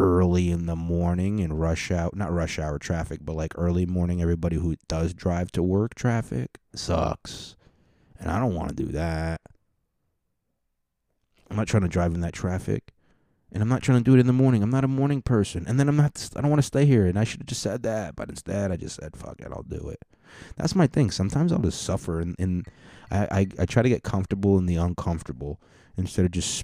[0.01, 4.22] early in the morning in rush out, not rush hour traffic, but like early morning,
[4.22, 7.55] everybody who does drive to work traffic sucks.
[8.19, 9.41] And I don't want to do that.
[11.51, 12.93] I'm not trying to drive in that traffic.
[13.51, 14.63] And I'm not trying to do it in the morning.
[14.63, 15.65] I'm not a morning person.
[15.67, 17.05] And then I'm not, I don't want to stay here.
[17.05, 18.15] And I should have just said that.
[18.15, 19.99] But instead, I just said, fuck it, I'll do it.
[20.55, 21.11] That's my thing.
[21.11, 22.21] Sometimes I'll just suffer.
[22.21, 22.65] And, and
[23.11, 25.59] I, I, I try to get comfortable in the uncomfortable
[25.97, 26.63] instead of just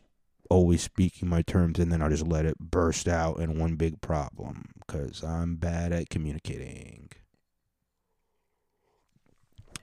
[0.50, 1.78] always speaking my terms.
[1.78, 5.92] And then I'll just let it burst out in one big problem because I'm bad
[5.92, 7.10] at communicating.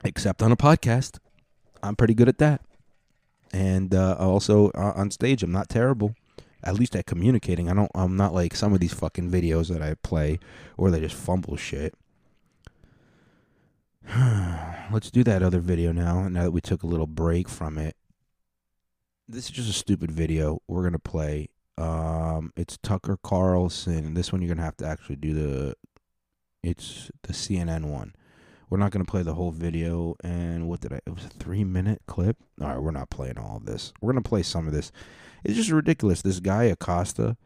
[0.03, 1.19] Except on a podcast.
[1.83, 2.63] I'm pretty good at that.
[3.55, 6.17] And uh, also uh, on stage, I'm not terrible.
[6.65, 7.91] At least at communicating, I don't.
[7.95, 10.41] I'm not like some of these fucking videos that I play,
[10.77, 11.95] or they just fumble shit.
[14.91, 16.27] Let's do that other video now.
[16.27, 17.95] Now that we took a little break from it,
[19.29, 20.61] this is just a stupid video.
[20.67, 21.51] We're gonna play.
[21.79, 24.15] Um, it's Tucker Carlson.
[24.15, 25.77] This one you're gonna have to actually do the.
[26.65, 28.15] It's the CNN one.
[28.75, 30.17] We're not gonna play the whole video.
[30.25, 30.99] And what did I?
[31.07, 32.39] It was a three minute clip.
[32.61, 33.93] All right, we're not playing all of this.
[34.01, 34.91] We're gonna play some of this.
[35.45, 36.23] It's just ridiculous.
[36.23, 37.37] This guy Acosta,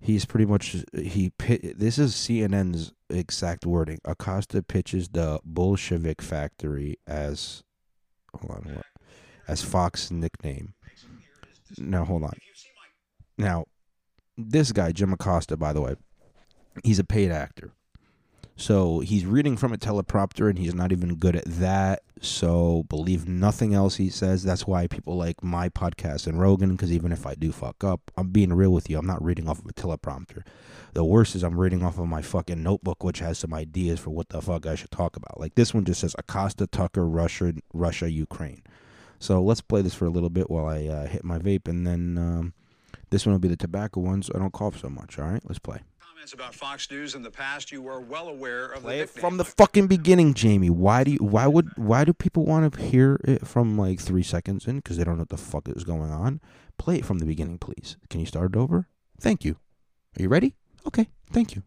[0.00, 1.32] he's pretty much he.
[1.38, 4.00] This is CNN's exact wording.
[4.04, 7.62] Acosta pitches the Bolshevik factory as.
[8.38, 8.74] Hold on.
[8.74, 8.86] What?
[9.48, 10.74] As Fox nickname.
[11.78, 12.34] Now hold on.
[13.38, 13.64] Now,
[14.36, 15.94] this guy Jim Acosta, by the way,
[16.84, 17.72] he's a paid actor.
[18.56, 22.02] So he's reading from a teleprompter and he's not even good at that.
[22.22, 24.42] So believe nothing else he says.
[24.42, 28.10] That's why people like my podcast and Rogan, because even if I do fuck up,
[28.16, 28.98] I'm being real with you.
[28.98, 30.42] I'm not reading off of a teleprompter.
[30.94, 34.08] The worst is I'm reading off of my fucking notebook, which has some ideas for
[34.08, 35.38] what the fuck I should talk about.
[35.38, 38.62] Like this one just says Acosta, Tucker, Russia, Russia, Ukraine.
[39.18, 41.86] So let's play this for a little bit while I uh, hit my vape, and
[41.86, 42.54] then um,
[43.10, 45.18] this one will be the tobacco one, so I don't cough so much.
[45.18, 45.80] All right, let's play.
[46.16, 49.10] Comments about Fox News in the past, you were well aware of Play the it
[49.10, 50.70] from the fucking beginning, Jamie.
[50.70, 51.18] Why do you?
[51.18, 51.76] Why would?
[51.76, 54.76] Why do people want to hear it from like three seconds in?
[54.76, 56.40] Because they don't know what the fuck is going on.
[56.78, 57.98] Play it from the beginning, please.
[58.08, 58.88] Can you start it over?
[59.20, 59.58] Thank you.
[60.18, 60.54] Are you ready?
[60.86, 61.10] Okay.
[61.30, 61.64] Thank you.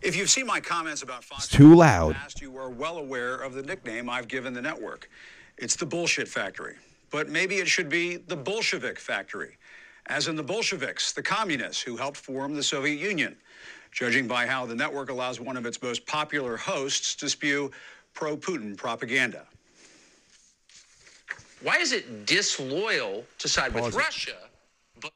[0.00, 2.14] If you've seen my comments about Fox It's too loud.
[2.14, 5.10] past, you were well aware of the nickname I've given the network.
[5.58, 6.76] It's the bullshit factory.
[7.10, 9.58] But maybe it should be the Bolshevik factory,
[10.06, 13.36] as in the Bolsheviks, the communists who helped form the Soviet Union,
[13.90, 17.70] judging by how the network allows one of its most popular hosts to spew
[18.12, 19.46] pro Putin propaganda.
[21.62, 23.98] Why is it disloyal to side Pause with it.
[23.98, 24.36] Russia,
[25.00, 25.12] but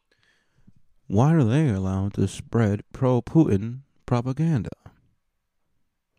[1.06, 4.70] Why are they allowed to spread pro Putin propaganda?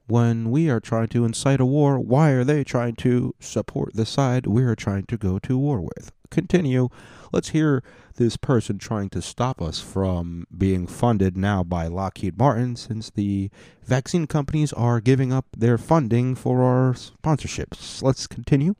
[0.05, 4.05] When we are trying to incite a war, why are they trying to support the
[4.05, 6.11] side we are trying to go to war with?
[6.31, 6.89] Continue.
[7.31, 7.83] Let's hear
[8.15, 13.49] this person trying to stop us from being funded now by Lockheed Martin since the
[13.85, 18.01] vaccine companies are giving up their funding for our sponsorships.
[18.03, 18.75] Let's continue.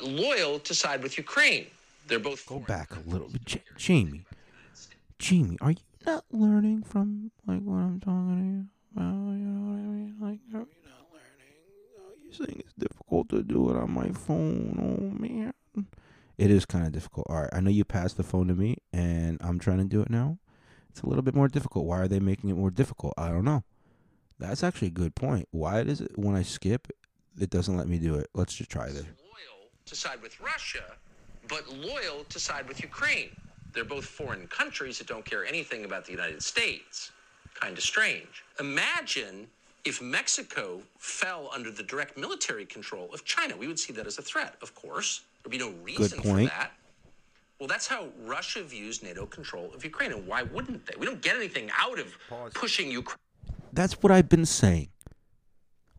[0.00, 1.66] loyal to side with Ukraine?
[2.06, 3.44] They're both Go foreign back a little bit.
[3.76, 4.08] Jamie.
[4.20, 4.96] about the United States.
[5.18, 9.32] Jamie, are you not learning from like what I'm talking to you about?
[9.32, 10.16] You know what I mean?
[10.20, 11.98] Like, are you not learning?
[12.00, 14.78] Oh, you saying it's difficult to do it on my phone?
[14.80, 15.52] Oh man,
[16.38, 17.26] it is kind of difficult.
[17.28, 20.00] All right, I know you passed the phone to me, and I'm trying to do
[20.00, 20.38] it now.
[20.90, 21.84] It's a little bit more difficult.
[21.84, 23.14] Why are they making it more difficult?
[23.18, 23.64] I don't know.
[24.38, 25.48] That's actually a good point.
[25.50, 26.88] Why does it when I skip,
[27.38, 28.28] it doesn't let me do it?
[28.34, 29.02] Let's just try this.
[29.02, 30.84] Loyal to side with Russia,
[31.48, 33.30] but loyal to side with Ukraine.
[33.72, 37.10] They're both foreign countries that don't care anything about the United States.
[37.54, 38.44] Kind of strange.
[38.60, 39.48] Imagine
[39.84, 43.56] if Mexico fell under the direct military control of China.
[43.56, 45.22] We would see that as a threat, of course.
[45.48, 46.50] There'd be no reason for point.
[46.50, 46.72] that.
[47.58, 50.12] Well, that's how Russia views NATO control of Ukraine.
[50.12, 50.94] And why wouldn't they?
[50.98, 52.16] We don't get anything out of
[52.54, 53.18] pushing Ukraine.
[53.72, 54.90] That's what I've been saying.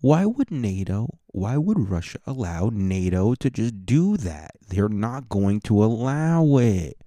[0.01, 4.51] Why would NATO, why would Russia allow NATO to just do that?
[4.65, 6.97] They're not going to allow it.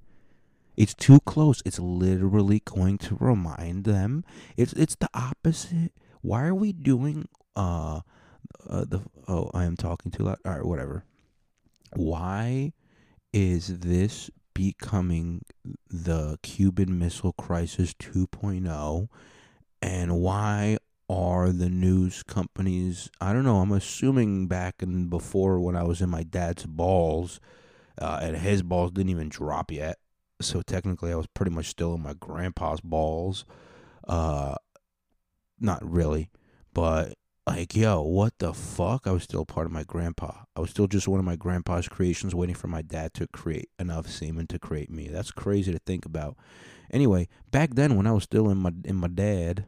[0.77, 1.63] It's too close.
[1.65, 4.25] It's literally going to remind them.
[4.57, 5.93] It's it's the opposite.
[6.21, 8.01] Why are we doing uh,
[8.69, 10.39] uh the oh I am talking too loud.
[10.45, 11.05] All right, whatever.
[11.95, 12.73] Why
[13.33, 15.43] is this becoming
[15.89, 19.09] the Cuban Missile Crisis 2.0
[19.81, 20.79] and why
[21.09, 26.01] are the news companies I don't know, I'm assuming back in before when I was
[26.01, 27.41] in my dad's balls
[28.01, 29.99] uh, and his balls didn't even drop yet.
[30.41, 33.45] So technically I was pretty much still in my grandpa's balls.
[34.07, 34.57] Uh
[35.61, 36.31] not really,
[36.75, 37.15] but
[37.47, 39.07] like, yo, what the fuck?
[39.07, 40.45] I was still part of my grandpa.
[40.55, 43.69] I was still just one of my grandpa's creations, waiting for my dad to create
[43.79, 45.09] enough semen to create me.
[45.09, 46.37] That's crazy to think about.
[46.93, 49.67] Anyway, back then when I was still in my in my dad,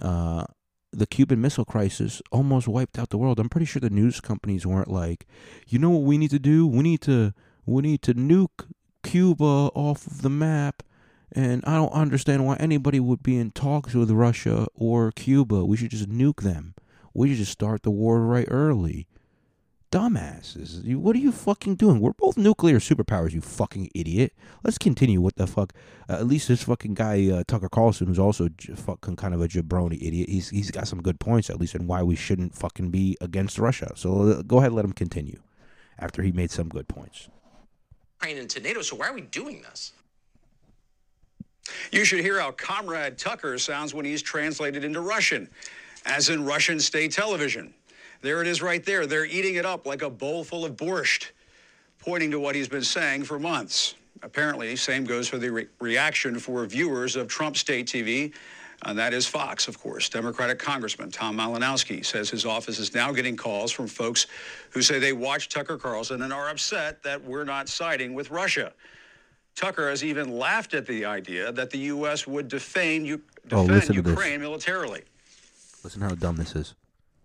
[0.00, 0.44] uh,
[0.92, 3.38] the Cuban Missile Crisis almost wiped out the world.
[3.38, 5.26] I'm pretty sure the news companies weren't like,
[5.68, 6.66] you know what we need to do?
[6.66, 7.32] We need to
[7.64, 8.66] we need to nuke
[9.02, 10.82] Cuba off of the map.
[11.32, 15.64] And I don't understand why anybody would be in talks with Russia or Cuba.
[15.64, 16.74] We should just nuke them.
[17.16, 19.06] We should just start the war right early.
[19.92, 20.94] Dumbasses.
[20.96, 22.00] What are you fucking doing?
[22.00, 24.32] We're both nuclear superpowers, you fucking idiot.
[24.64, 25.20] Let's continue.
[25.20, 25.72] What the fuck?
[26.10, 29.40] Uh, at least this fucking guy, uh, Tucker Carlson, who's also j- fucking kind of
[29.40, 32.54] a jabroni idiot, he's, he's got some good points, at least, in why we shouldn't
[32.54, 33.92] fucking be against Russia.
[33.94, 35.38] So uh, go ahead, let him continue.
[35.98, 37.28] after he made some good points.
[38.20, 38.82] Ukraine into NATO.
[38.82, 39.92] So why are we doing this?
[41.90, 45.48] You should hear how Comrade Tucker sounds when he's translated into Russian,
[46.06, 47.74] as in Russian state television.
[48.22, 49.06] There it is right there.
[49.06, 51.30] They're eating it up like a bowl full of borscht,
[51.98, 53.94] pointing to what he's been saying for months.
[54.22, 58.32] Apparently, same goes for the re- reaction for viewers of Trump State TV.
[58.84, 60.08] And that is Fox, of course.
[60.08, 64.26] Democratic Congressman Tom Malinowski says his office is now getting calls from folks
[64.70, 68.72] who say they watched Tucker Carlson and are upset that we're not siding with Russia.
[69.54, 72.26] Tucker has even laughed at the idea that the U.S.
[72.26, 74.10] would defame, U- Oh, defend listen to this.
[74.10, 75.02] Ukraine militarily.
[75.86, 76.74] Listen how dumb this is.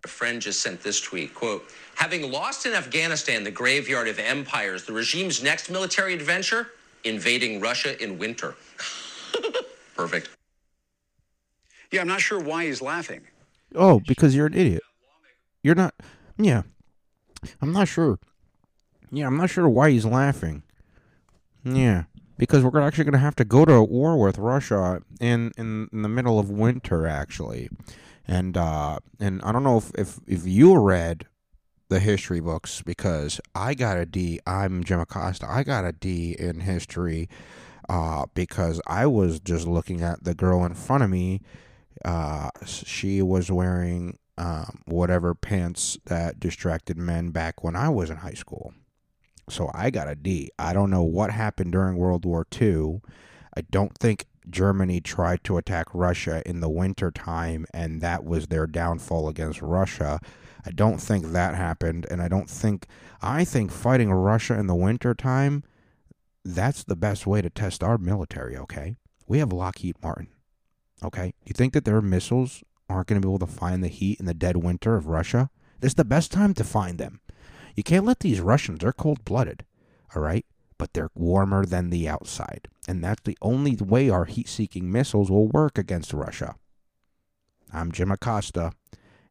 [0.04, 1.64] A friend just sent this tweet, quote,
[1.96, 6.68] having lost in Afghanistan the graveyard of empires, the regime's next military adventure,
[7.02, 8.54] invading Russia in winter.
[9.96, 10.28] Perfect.
[11.90, 13.22] Yeah, I'm not sure why he's laughing.
[13.74, 14.84] Oh, because you're an idiot.
[15.64, 15.94] You're not.
[16.38, 16.62] Yeah.
[17.60, 18.20] I'm not sure.
[19.10, 20.62] Yeah, I'm not sure why he's laughing.
[21.64, 22.04] Yeah,
[22.38, 26.02] because we're actually going to have to go to war with Russia in, in in
[26.02, 27.68] the middle of winter, actually,
[28.26, 31.26] and uh, and I don't know if if if you read
[31.88, 34.40] the history books because I got a D.
[34.46, 35.46] I'm Jim Acosta.
[35.48, 37.28] I got a D in history
[37.88, 41.42] uh, because I was just looking at the girl in front of me.
[42.04, 48.16] Uh, she was wearing um, whatever pants that distracted men back when I was in
[48.16, 48.72] high school.
[49.48, 50.50] So I got a D.
[50.58, 53.02] I don't know what happened during World War II.
[53.56, 58.48] I don't think Germany tried to attack Russia in the winter time and that was
[58.48, 60.20] their downfall against Russia.
[60.64, 62.86] I don't think that happened and I don't think
[63.20, 65.64] I think fighting Russia in the winter time
[66.44, 68.96] that's the best way to test our military, okay?
[69.26, 70.28] We have Lockheed Martin.
[71.02, 71.34] Okay?
[71.44, 74.26] You think that their missiles aren't going to be able to find the heat in
[74.26, 75.50] the dead winter of Russia?
[75.80, 77.20] This is the best time to find them.
[77.74, 79.64] You can't let these Russians, they're cold blooded,
[80.14, 80.44] all right?
[80.82, 82.66] But they're warmer than the outside.
[82.88, 86.56] And that's the only way our heat seeking missiles will work against Russia.
[87.72, 88.72] I'm Jim Acosta,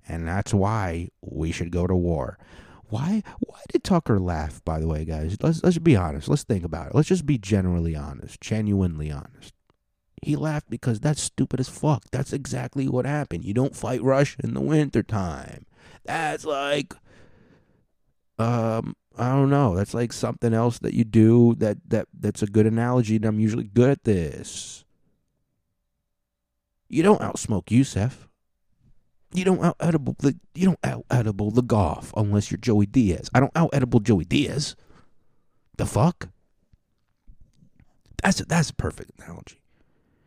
[0.08, 2.38] and that's why we should go to war.
[2.86, 5.36] Why why did Tucker laugh, by the way, guys?
[5.42, 6.30] Let's let's be honest.
[6.30, 6.96] Let's think about it.
[6.96, 9.54] Let's just be generally honest, genuinely honest.
[10.22, 12.06] He laughed because that's stupid as fuck.
[12.14, 13.44] That's exactly what happened.
[13.44, 15.66] You don't fight Russia in the wintertime.
[16.06, 16.94] That's like
[18.40, 19.76] um I don't know.
[19.76, 23.40] That's like something else that you do that that that's a good analogy and I'm
[23.40, 24.84] usually good at this.
[26.90, 28.28] You don't outsmoke Yusef.
[29.32, 33.30] You don't out edible the you don't out edible the golf unless you're Joey Diaz.
[33.32, 34.76] I don't out edible Joey Diaz.
[35.78, 36.30] The fuck?
[38.24, 39.62] That's a, that's a perfect analogy.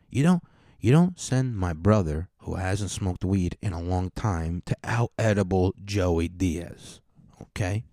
[0.09, 0.43] You don't
[0.79, 5.11] you don't send my brother who hasn't smoked weed in a long time to out
[5.19, 7.01] edible Joey Diaz.
[7.41, 7.83] Okay?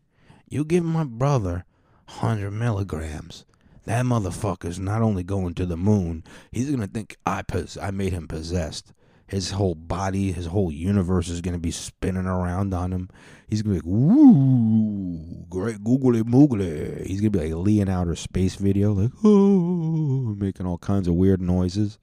[0.52, 1.64] You give my brother
[2.06, 3.46] hundred milligrams.
[3.86, 8.12] That motherfucker's not only going to the moon, he's gonna think I pos- I made
[8.12, 8.92] him possessed.
[9.26, 13.08] His whole body, his whole universe is gonna be spinning around on him.
[13.48, 18.14] He's gonna be like, "Woo, great googly moogly." He's gonna be like Lee in outer
[18.14, 21.98] space video, like, "Oh," making all kinds of weird noises.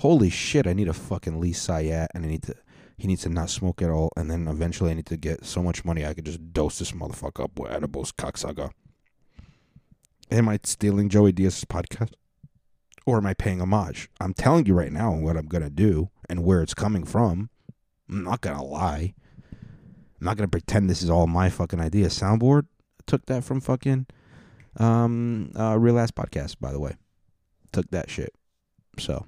[0.00, 0.66] Holy shit!
[0.66, 2.56] I need a fucking Lee Syatt, and I need to.
[3.00, 5.62] He needs to not smoke at all, and then eventually I need to get so
[5.62, 8.72] much money I could just dose this motherfucker up with edibles, cocksucker.
[10.30, 12.12] Am I stealing Joey Diaz's podcast?
[13.06, 14.10] Or am I paying homage?
[14.20, 17.48] I'm telling you right now what I'm going to do and where it's coming from.
[18.10, 19.14] I'm not going to lie.
[19.50, 22.08] I'm not going to pretend this is all my fucking idea.
[22.08, 22.66] Soundboard
[23.06, 24.08] took that from fucking
[24.76, 26.96] um uh Real Ass Podcast, by the way.
[27.72, 28.34] Took that shit.
[28.98, 29.26] So,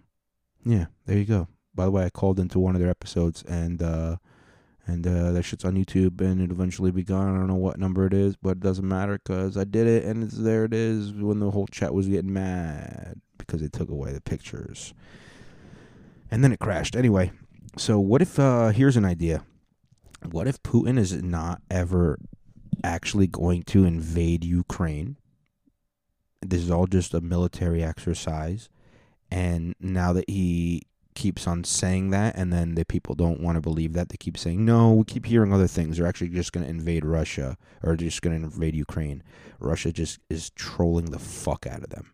[0.62, 1.48] yeah, there you go.
[1.74, 4.16] By the way, I called into one of their episodes and uh
[4.86, 7.32] and uh, that shit's on YouTube, and it'll eventually be gone.
[7.32, 10.04] I don't know what number it is, but it doesn't matter because I did it,
[10.04, 10.64] and it's there.
[10.64, 14.92] It is when the whole chat was getting mad because they took away the pictures,
[16.30, 16.96] and then it crashed.
[16.96, 17.30] Anyway,
[17.76, 18.38] so what if?
[18.38, 19.44] uh Here's an idea.
[20.30, 22.18] What if Putin is not ever
[22.84, 25.16] actually going to invade Ukraine?
[26.40, 28.68] This is all just a military exercise,
[29.30, 30.82] and now that he
[31.14, 34.38] keeps on saying that and then the people don't want to believe that they keep
[34.38, 35.96] saying no we keep hearing other things.
[35.96, 39.22] They're actually just going to invade russia or just going to invade ukraine.
[39.58, 42.12] Russia just is trolling the fuck out of them.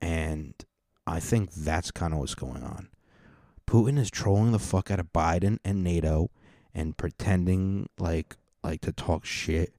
[0.00, 0.54] And
[1.06, 2.88] i think that's kind of what's going on.
[3.66, 6.30] Putin is trolling the fuck out of biden and nato
[6.74, 9.74] and pretending like like to talk shit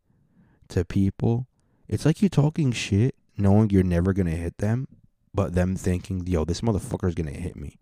[0.69, 1.47] to people.
[1.87, 4.87] It's like you're talking shit knowing you're never going to hit them
[5.35, 7.77] but them thinking, yo, this motherfucker's gonna hit me.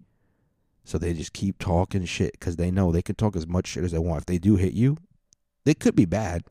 [0.84, 3.84] So they just keep talking shit because they know they can talk as much shit
[3.84, 4.22] as they want.
[4.22, 4.98] If they do hit you,
[5.66, 6.44] it could be bad.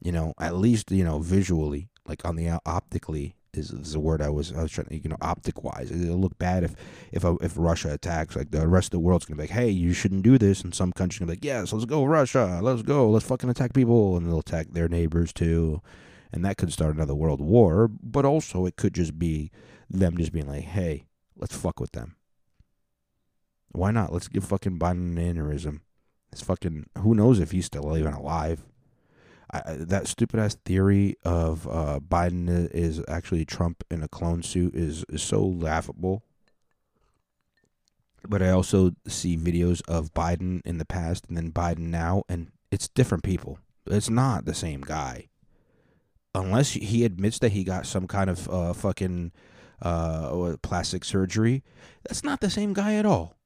[0.00, 4.22] You know, at least you know visually, like on the optically is, is the word
[4.22, 5.90] I was I was trying to you know optic wise.
[5.90, 6.74] It'll look bad if
[7.12, 8.36] if a, if Russia attacks.
[8.36, 10.74] Like the rest of the world's gonna be like, hey, you shouldn't do this, and
[10.74, 14.16] some countries gonna be like, yes, let's go Russia, let's go, let's fucking attack people,
[14.16, 15.82] and they'll attack their neighbors too,
[16.32, 17.90] and that could start another world war.
[18.02, 19.50] But also, it could just be
[19.90, 22.16] them just being like, hey, let's fuck with them.
[23.72, 24.12] Why not?
[24.12, 25.80] Let's give fucking Biden an aneurysm.
[26.32, 28.64] It's fucking who knows if he's still even alive.
[29.52, 34.74] I, that stupid ass theory of uh, Biden is actually Trump in a clone suit
[34.74, 36.22] is, is so laughable.
[38.28, 42.52] But I also see videos of Biden in the past and then Biden now, and
[42.70, 43.58] it's different people.
[43.86, 45.28] It's not the same guy.
[46.34, 49.32] Unless he admits that he got some kind of uh, fucking
[49.82, 51.62] uh, plastic surgery,
[52.06, 53.36] that's not the same guy at all.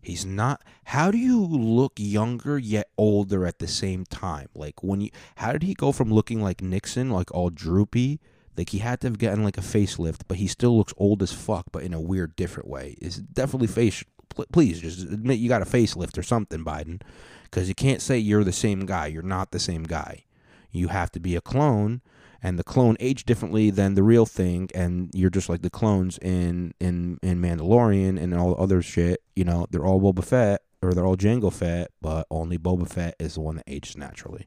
[0.00, 0.62] He's not.
[0.84, 4.48] How do you look younger yet older at the same time?
[4.54, 8.20] Like when you, how did he go from looking like Nixon, like all droopy,
[8.56, 11.32] like he had to have gotten like a facelift, but he still looks old as
[11.32, 12.96] fuck, but in a weird, different way.
[13.00, 14.04] It's definitely face.
[14.52, 17.00] Please just admit you got a facelift or something, Biden,
[17.44, 19.06] because you can't say you're the same guy.
[19.06, 20.24] You're not the same guy.
[20.70, 22.02] You have to be a clone,
[22.42, 26.18] and the clone aged differently than the real thing, and you're just like the clones
[26.18, 29.22] in in in Mandalorian and all the other shit.
[29.34, 33.16] You know, they're all Boba Fett or they're all Jango Fett, but only Boba Fett
[33.18, 34.46] is the one that ages naturally,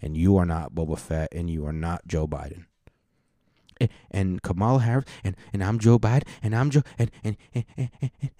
[0.00, 2.64] and you are not Boba Fett, and you are not Joe Biden.
[3.78, 7.64] And, and Kamala Harris, and, and I'm Joe Biden, and I'm Joe, and and and,
[7.76, 7.90] and,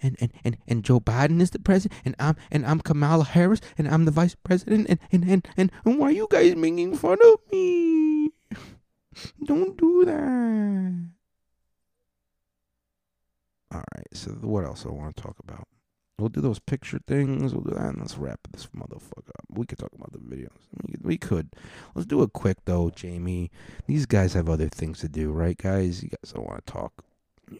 [0.01, 3.61] and, and, and and Joe Biden is the president, and I'm and I'm Kamala Harris,
[3.77, 6.95] and I'm the vice president, and and and, and, and why are you guys making
[6.97, 8.31] fun of me?
[9.43, 11.09] Don't do that.
[13.73, 14.07] All right.
[14.13, 15.67] So what else I want to talk about?
[16.19, 17.53] We'll do those picture things.
[17.53, 19.45] We'll do that, and let's wrap this motherfucker up.
[19.49, 20.49] We could talk about the videos.
[21.03, 21.49] We could.
[21.93, 23.51] Let's do it quick though, Jamie.
[23.85, 26.01] These guys have other things to do, right, guys?
[26.01, 27.05] You guys don't want to talk.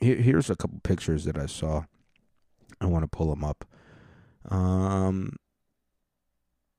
[0.02, 1.84] Here, here's a couple pictures that I saw.
[2.82, 3.64] I want to pull them up.
[4.50, 5.36] Um,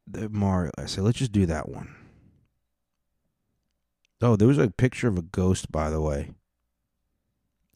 [0.04, 1.00] the Mario essay.
[1.00, 1.94] Let's just do that one.
[4.20, 6.32] Oh, there was a picture of a ghost, by the way.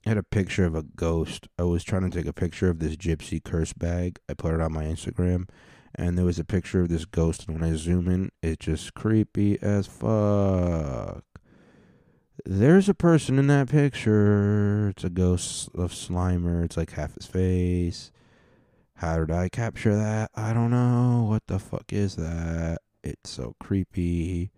[0.05, 1.47] I had a picture of a ghost.
[1.57, 4.19] I was trying to take a picture of this gypsy curse bag.
[4.29, 5.49] I put it on my Instagram,
[5.95, 7.47] and there was a picture of this ghost.
[7.47, 11.23] And when I zoom in, it's just creepy as fuck.
[12.45, 14.89] There's a person in that picture.
[14.89, 16.65] It's a ghost of Slimer.
[16.65, 18.11] It's like half his face.
[18.97, 20.33] How did I capture that?
[20.35, 21.25] I don't know.
[21.29, 22.79] What the fuck is that?
[23.05, 24.51] It's so creepy.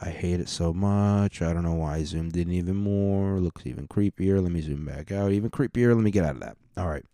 [0.00, 1.40] I hate it so much.
[1.40, 3.38] I don't know why I zoomed in even more.
[3.38, 4.42] Looks even creepier.
[4.42, 5.32] Let me zoom back out.
[5.32, 5.94] Even creepier.
[5.94, 6.56] Let me get out of that.
[6.76, 7.04] All right.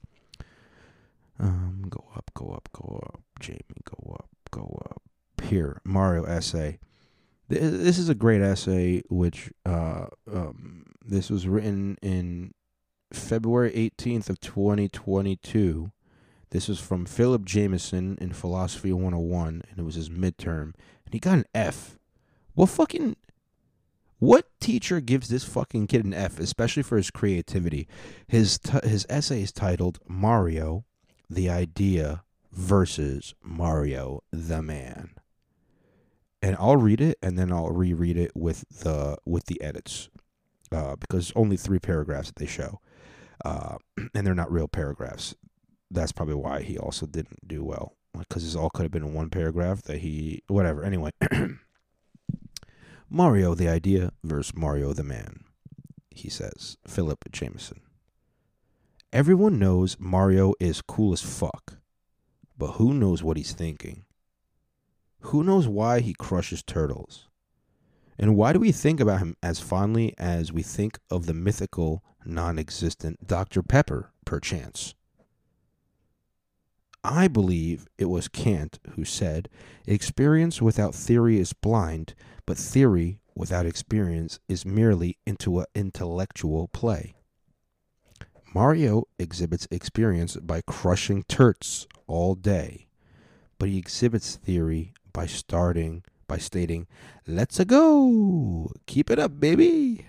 [1.38, 3.20] Um, go up, go up, go up.
[3.38, 5.02] Jamie, go up, go up.
[5.42, 6.78] Here, Mario essay.
[7.48, 12.52] This is a great essay, which uh, um, this was written in
[13.12, 15.90] February 18th of 2022.
[16.50, 20.74] This was from Philip Jameson in Philosophy 101, and it was his midterm.
[21.04, 21.98] And he got an F.
[22.54, 23.16] What fucking.
[24.18, 27.88] What teacher gives this fucking kid an F, especially for his creativity?
[28.26, 30.84] His, t- his essay is titled Mario,
[31.30, 32.22] the Idea
[32.52, 35.12] versus Mario, the Man.
[36.42, 40.10] And I'll read it and then I'll reread it with the with the edits.
[40.70, 42.80] Uh, because only three paragraphs that they show.
[43.42, 43.76] Uh,
[44.14, 45.34] and they're not real paragraphs
[45.90, 49.28] that's probably why he also didn't do well because this all could have been one
[49.30, 51.10] paragraph that he whatever anyway
[53.10, 55.44] mario the idea versus mario the man
[56.10, 57.80] he says philip jameson.
[59.12, 61.80] Everyone knows mario is cool as fuck
[62.60, 64.04] but who knows what he's thinking?
[65.20, 67.26] Who knows why he crushes turtles?
[68.18, 72.04] And why do we think about him as fondly as we think of the mythical
[72.26, 74.94] non-existent dr pepper perchance?
[77.02, 79.48] I believe it was Kant who said,
[79.86, 82.14] Experience without theory is blind,
[82.50, 87.14] but theory without experience is merely into an intellectual play.
[88.52, 92.88] Mario exhibits experience by crushing turts all day,
[93.56, 96.88] but he exhibits theory by starting by stating,
[97.24, 98.72] Let's a go!
[98.86, 100.08] Keep it up, baby!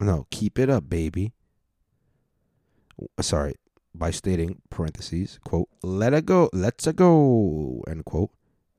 [0.00, 1.34] No, keep it up, baby.
[3.20, 3.54] Sorry,
[3.94, 8.30] by stating parentheses quote let it go let's a go end quote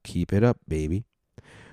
[0.04, 1.06] keep it up baby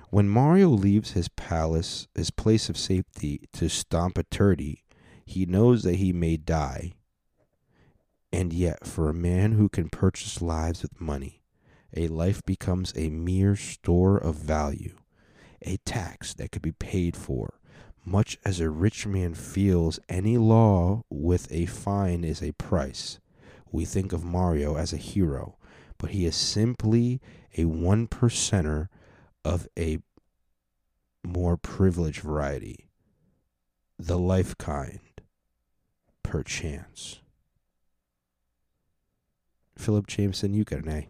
[0.09, 4.83] when mario leaves his palace his place of safety to stomp a turdy
[5.25, 6.93] he knows that he may die
[8.31, 11.41] and yet for a man who can purchase lives with money
[11.95, 14.95] a life becomes a mere store of value
[15.61, 17.59] a tax that could be paid for.
[18.05, 23.19] Much as a rich man feels any law with a fine is a price.
[23.71, 25.57] We think of Mario as a hero,
[25.97, 27.21] but he is simply
[27.57, 28.87] a one percenter
[29.43, 29.99] of a
[31.23, 32.89] more privileged variety.
[33.97, 34.99] The life kind,
[36.23, 37.19] perchance.
[39.77, 41.09] Philip Jameson, you get an A.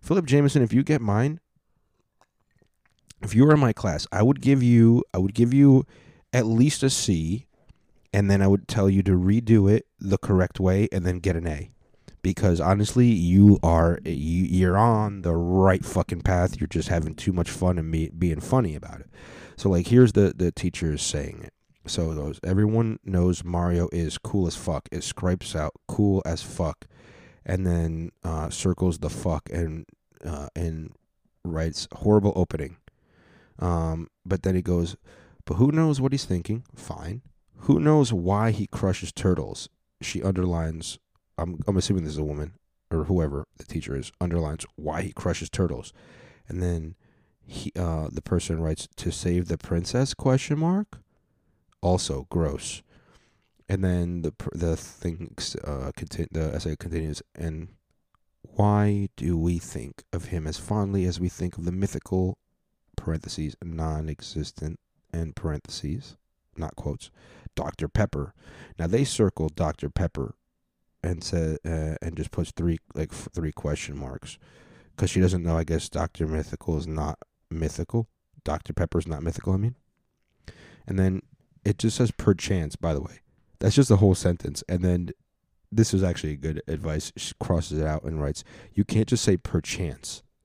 [0.00, 1.40] Philip Jameson, if you get mine,
[3.22, 5.86] if you were in my class, I would give you I would give you
[6.32, 7.46] at least a C,
[8.12, 11.36] and then I would tell you to redo it the correct way and then get
[11.36, 11.70] an A.
[12.22, 16.60] Because honestly, you are you, you're on the right fucking path.
[16.60, 19.10] You're just having too much fun and being funny about it.
[19.56, 21.52] So like, here's the the teacher is saying it.
[21.86, 24.88] So those everyone knows Mario is cool as fuck.
[24.92, 26.86] It scripes out cool as fuck,
[27.44, 29.84] and then uh, circles the fuck and
[30.24, 30.92] uh, and
[31.44, 32.76] writes horrible opening.
[33.58, 34.96] Um, but then he goes,
[35.44, 36.64] but who knows what he's thinking?
[36.74, 37.22] Fine.
[37.62, 39.68] Who knows why he crushes turtles?
[40.00, 40.98] She underlines.
[41.42, 42.52] I'm I'm assuming this is a woman
[42.90, 45.92] or whoever the teacher is underlines why he crushes turtles,
[46.48, 46.94] and then
[47.44, 50.98] he uh the person writes to save the princess question mark.
[51.80, 52.82] Also gross.
[53.68, 55.34] And then the the thing
[55.64, 57.68] uh contin- the essay continues and
[58.42, 62.38] why do we think of him as fondly as we think of the mythical
[62.96, 64.78] parentheses non-existent
[65.12, 66.16] and parentheses
[66.56, 67.10] not quotes
[67.54, 68.34] Dr Pepper
[68.78, 70.34] now they circled Dr Pepper
[71.02, 74.38] and said uh, and just puts three like three question marks
[74.94, 77.18] because she doesn't know I guess Dr Mythical is not
[77.50, 78.08] mythical
[78.44, 79.74] Dr Pepper is not mythical I mean
[80.86, 81.22] and then
[81.64, 83.20] it just says perchance by the way
[83.58, 85.10] that's just a whole sentence and then
[85.72, 87.12] this is actually good advice.
[87.16, 88.44] She crosses it out and writes,
[88.74, 90.22] "You can't just say perchance."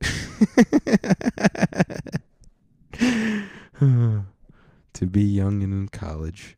[3.78, 6.56] to be young and in college.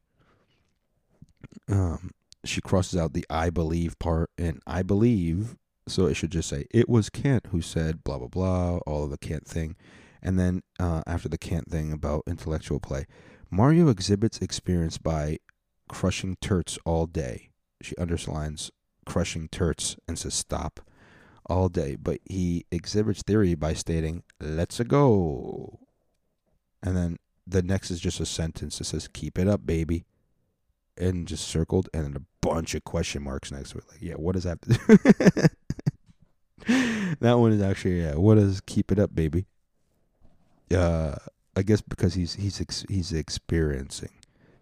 [1.69, 2.13] Um,
[2.45, 5.57] she crosses out the "I believe" part, and "I believe,"
[5.89, 9.11] so it should just say, "It was Kent who said blah blah blah," all of
[9.11, 9.77] the Kent thing,
[10.23, 13.07] and then uh, after the Kent thing about intellectual play,
[13.51, 15.39] Mario exhibits experience by
[15.89, 18.71] crushing turts all day she underlines
[19.07, 20.81] crushing turts and says stop
[21.47, 25.81] all day, but he exhibits theory by stating, let's go.
[26.83, 27.17] And then
[27.47, 30.05] the next is just a sentence that says, keep it up, baby.
[30.97, 33.85] And just circled, and then a bunch of question marks next to it.
[33.91, 34.61] Like, yeah, what does that
[37.21, 39.47] that one is actually, yeah, what does keep it up, baby?
[40.75, 41.15] Uh,
[41.57, 44.11] I guess because he's he's ex- he's experiencing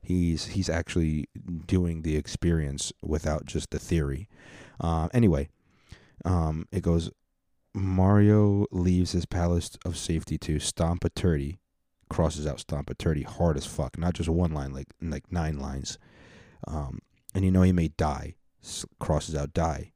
[0.09, 1.29] he's he's actually
[1.67, 4.29] doing the experience without just the theory.
[4.81, 5.49] Uh, anyway,
[6.25, 7.11] um, it goes.
[7.75, 11.59] Mario leaves his palace of safety to stomp a turdy,
[12.09, 15.59] crosses out stomp a turdy hard as fuck, not just one line, like like nine
[15.59, 15.99] lines.
[16.67, 17.01] Um,
[17.35, 18.35] and you know he may die,
[18.99, 19.93] crosses out die,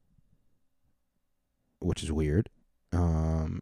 [1.80, 2.50] which is weird.
[2.92, 3.60] Um,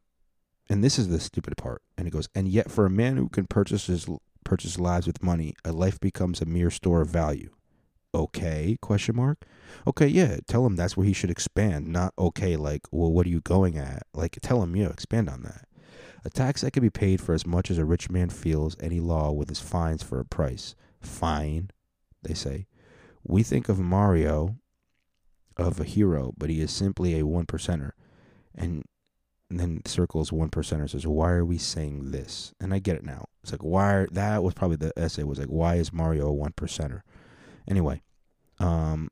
[0.69, 1.83] and this is the stupid part.
[1.97, 4.09] And it goes, and yet for a man who can purchase his
[4.45, 7.51] purchase lives with money, a life becomes a mere store of value.
[8.15, 8.77] Okay?
[8.81, 9.47] Question mark.
[9.87, 10.39] Okay, yeah.
[10.47, 11.89] Tell him that's where he should expand.
[11.89, 12.57] Not okay.
[12.57, 14.05] Like, well, what are you going at?
[14.13, 15.67] Like, tell him, yeah, expand on that.
[16.25, 19.01] A tax that can be paid for as much as a rich man feels any
[19.01, 20.75] law with his fines for a price.
[21.01, 21.71] Fine,
[22.23, 22.67] they say.
[23.25, 24.57] We think of Mario
[25.57, 27.93] of a hero, but he is simply a one percenter.
[28.55, 28.85] And
[29.51, 33.27] then circles one percenter says, "Why are we saying this?" And I get it now.
[33.43, 36.33] It's like why are, that was probably the essay was like, "Why is Mario a
[36.33, 37.03] one percenter?"
[37.69, 38.03] Anyway,
[38.59, 39.11] um,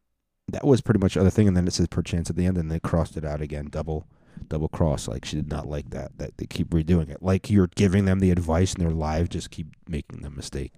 [0.48, 1.48] that was pretty much the other thing.
[1.48, 4.06] And then it says perchance at the end, and they crossed it out again, double,
[4.48, 5.08] double cross.
[5.08, 6.18] Like she did not like that.
[6.18, 7.22] That they keep redoing it.
[7.22, 10.72] Like you're giving them the advice, and their lives just keep making the mistake.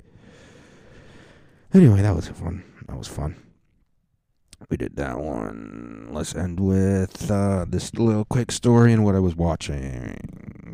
[1.73, 2.65] Anyway, that was fun.
[2.89, 3.37] That was fun.
[4.69, 6.09] We did that one.
[6.11, 9.85] Let's end with uh, this little quick story and what I was watching,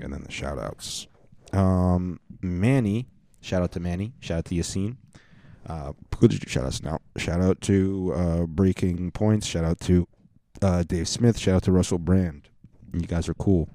[0.03, 1.07] and then the shout outs.
[1.53, 3.09] Um, Manny,
[3.41, 4.97] shout out to Manny, shout out to Yassine.
[5.67, 5.93] Uh,
[6.47, 6.99] shout outs now.
[7.17, 9.47] Shout out to uh, Breaking Points.
[9.47, 10.07] Shout out to
[10.63, 11.39] uh, Dave Smith.
[11.39, 12.49] Shout out to Russell Brand.
[12.93, 13.69] You guys are cool.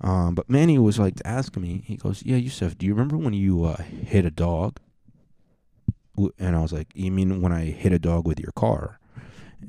[0.00, 1.82] Um, but Manny was like asking me.
[1.86, 4.78] He goes, "Yeah, Yusuf, do you remember when you uh, hit a dog?"
[6.38, 8.98] And I was like, "You mean when I hit a dog with your car?"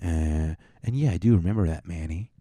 [0.04, 2.32] Uh, and yeah, I do remember that, Manny.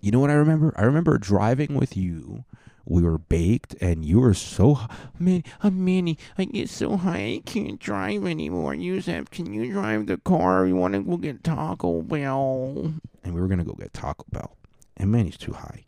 [0.00, 0.72] You know what I remember?
[0.76, 2.44] I remember driving with you.
[2.86, 4.78] We were baked, and you were so
[5.18, 5.44] man.
[5.62, 8.74] Uh, Manny, I get so high I can't drive anymore.
[8.74, 10.64] Yusuf, can you drive the car?
[10.64, 14.56] We want to go get Taco Bell, and we were gonna go get Taco Bell,
[14.96, 15.84] and Manny's too high,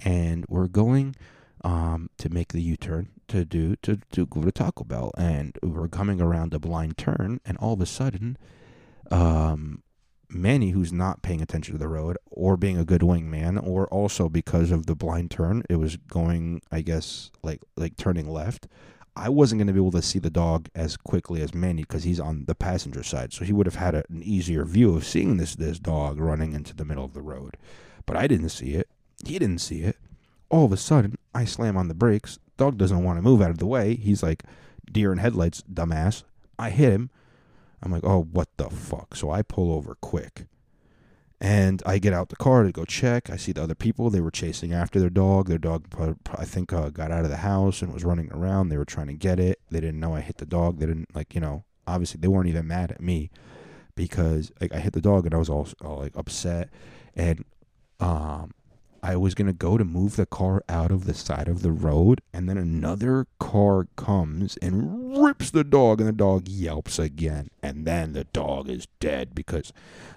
[0.00, 1.16] and we're going.
[1.64, 5.88] Um, to make the U-turn to do to, to go to Taco Bell, and we're
[5.88, 8.38] coming around a blind turn, and all of a sudden,
[9.10, 9.82] um,
[10.30, 14.28] Manny, who's not paying attention to the road or being a good wingman, or also
[14.28, 18.66] because of the blind turn, it was going, I guess, like like turning left.
[19.16, 22.04] I wasn't going to be able to see the dog as quickly as Manny because
[22.04, 25.04] he's on the passenger side, so he would have had a, an easier view of
[25.04, 27.56] seeing this this dog running into the middle of the road.
[28.06, 28.88] But I didn't see it.
[29.26, 29.96] He didn't see it.
[30.50, 32.38] All of a sudden, I slam on the brakes.
[32.56, 33.94] Dog doesn't want to move out of the way.
[33.94, 34.44] He's like,
[34.90, 36.24] deer in headlights, dumbass.
[36.58, 37.10] I hit him.
[37.82, 39.14] I'm like, oh, what the fuck?
[39.14, 40.46] So I pull over quick.
[41.40, 43.30] And I get out the car to go check.
[43.30, 44.10] I see the other people.
[44.10, 45.48] They were chasing after their dog.
[45.48, 48.68] Their dog, pro- I think, uh, got out of the house and was running around.
[48.68, 49.60] They were trying to get it.
[49.70, 50.80] They didn't know I hit the dog.
[50.80, 53.30] They didn't, like, you know, obviously they weren't even mad at me
[53.94, 56.70] because, like, I hit the dog and I was all, all like, upset.
[57.14, 57.44] And,
[58.00, 58.50] um,
[59.08, 61.72] I was going to go to move the car out of the side of the
[61.72, 67.48] road, and then another car comes and rips the dog, and the dog yelps again.
[67.62, 69.72] And then the dog is dead because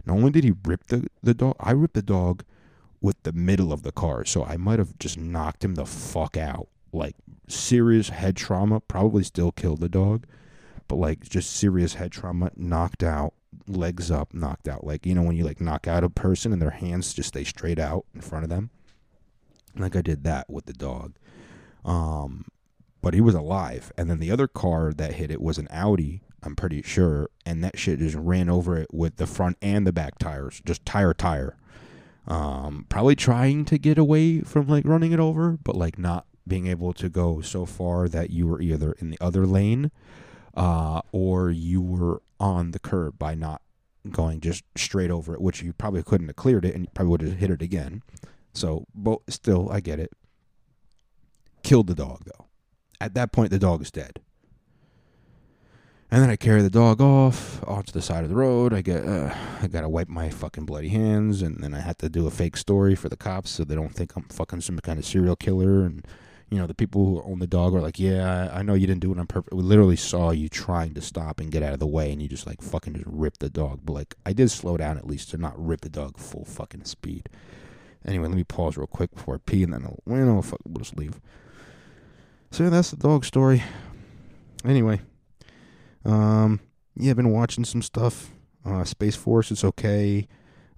[0.06, 2.44] not only did he rip the, the dog, I ripped the dog
[3.00, 4.26] with the middle of the car.
[4.26, 6.68] So I might have just knocked him the fuck out.
[6.92, 7.16] Like
[7.48, 10.26] serious head trauma, probably still killed the dog,
[10.90, 13.36] but like just serious head trauma, knocked out
[13.68, 14.84] legs up, knocked out.
[14.86, 17.46] Like, you know, when you like knock out a person and their hands just stay
[17.46, 18.70] straight out in front of them.
[19.76, 21.16] Like I did that with the dog.
[21.84, 22.46] Um,
[23.02, 23.92] but he was alive.
[23.98, 27.30] And then the other car that hit it was an Audi, I'm pretty sure.
[27.46, 30.86] And that shit just ran over it with the front and the back tires, just
[30.86, 31.58] tire, tire.
[32.28, 36.68] Um, probably trying to get away from like running it over, but like not being
[36.68, 39.92] able to go so far that you were either in the other lane
[40.56, 43.62] uh, or you were on the curb by not
[44.10, 47.12] going just straight over it, which you probably couldn't have cleared it and you probably
[47.12, 48.04] would have hit it again.
[48.54, 50.12] So, but still, I get it.
[51.64, 52.48] Killed the dog though.
[53.00, 54.20] At that point, the dog is dead.
[56.14, 58.74] And then I carry the dog off onto the side of the road.
[58.74, 62.10] I get, uh, I gotta wipe my fucking bloody hands, and then I had to
[62.10, 65.00] do a fake story for the cops so they don't think I'm fucking some kind
[65.00, 65.86] of serial killer.
[65.86, 66.06] And
[66.50, 69.00] you know, the people who own the dog are like, "Yeah, I know you didn't
[69.00, 69.54] do it on purpose.
[69.56, 72.28] We literally saw you trying to stop and get out of the way, and you
[72.28, 75.30] just like fucking just ripped the dog." But like, I did slow down at least
[75.30, 77.30] to not rip the dog full fucking speed.
[78.06, 80.60] Anyway, let me pause real quick before I pee, and then I'll, you know, fuck,
[80.66, 81.20] we'll just leave.
[82.50, 83.64] So yeah, that's the dog story.
[84.66, 85.02] Anyway,
[86.06, 86.60] um,
[86.96, 88.32] yeah, I've been watching some stuff.
[88.66, 90.28] Uh, Space Force, it's okay.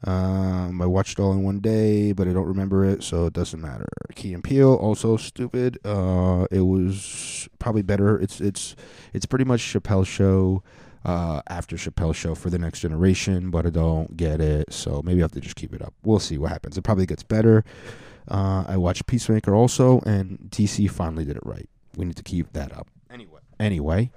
[0.05, 3.61] Um, I watched all in one day, but I don't remember it, so it doesn't
[3.61, 3.87] matter.
[4.15, 5.79] Key and Peele, also stupid.
[5.85, 8.19] Uh, it was probably better.
[8.19, 8.75] It's it's
[9.13, 10.61] it's pretty much Chappelle show
[11.05, 15.21] uh, after Chappelle show for the next generation, but I don't get it, so maybe
[15.21, 15.93] I have to just keep it up.
[16.03, 16.77] We'll see what happens.
[16.77, 17.63] It probably gets better.
[18.27, 21.69] Uh, I watched Peacemaker also, and DC finally did it right.
[21.95, 22.87] We need to keep that up.
[23.11, 24.11] Anyway, anyway,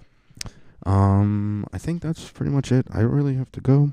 [0.85, 2.87] um, I think that's pretty much it.
[2.93, 3.93] I really have to go.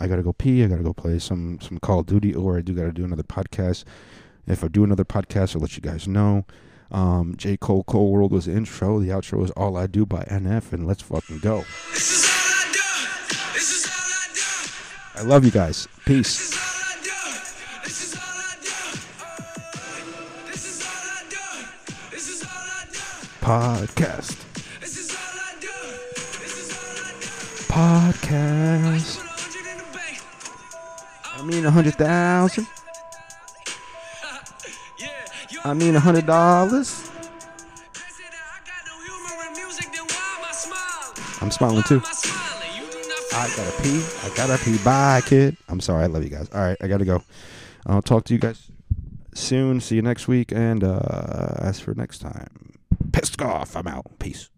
[0.00, 0.62] I gotta go pee.
[0.62, 3.24] I gotta go play some some Call of Duty, or I do gotta do another
[3.24, 3.84] podcast.
[4.46, 6.46] If I do another podcast, I'll let you guys know.
[6.90, 9.00] Um, J Cole Cole World was the intro.
[9.00, 11.64] The outro is All I Do by NF, and let's fucking go.
[15.18, 15.88] I love you guys.
[16.04, 16.54] Peace.
[23.40, 24.36] Podcast.
[27.66, 29.18] Podcast.
[31.34, 32.64] I mean a hundred thousand.
[35.64, 37.10] I mean a hundred dollars.
[41.40, 42.00] I'm smiling too.
[43.32, 44.02] I gotta pee.
[44.24, 44.78] I gotta pee.
[44.78, 45.56] Bye, kid.
[45.68, 46.04] I'm sorry.
[46.04, 46.48] I love you guys.
[46.52, 47.22] All right, I gotta go.
[47.86, 48.70] I'll talk to you guys
[49.34, 49.80] soon.
[49.80, 50.52] See you next week.
[50.52, 52.74] And uh, as for next time,
[53.12, 53.76] pissed off.
[53.76, 54.18] I'm out.
[54.18, 54.50] Peace.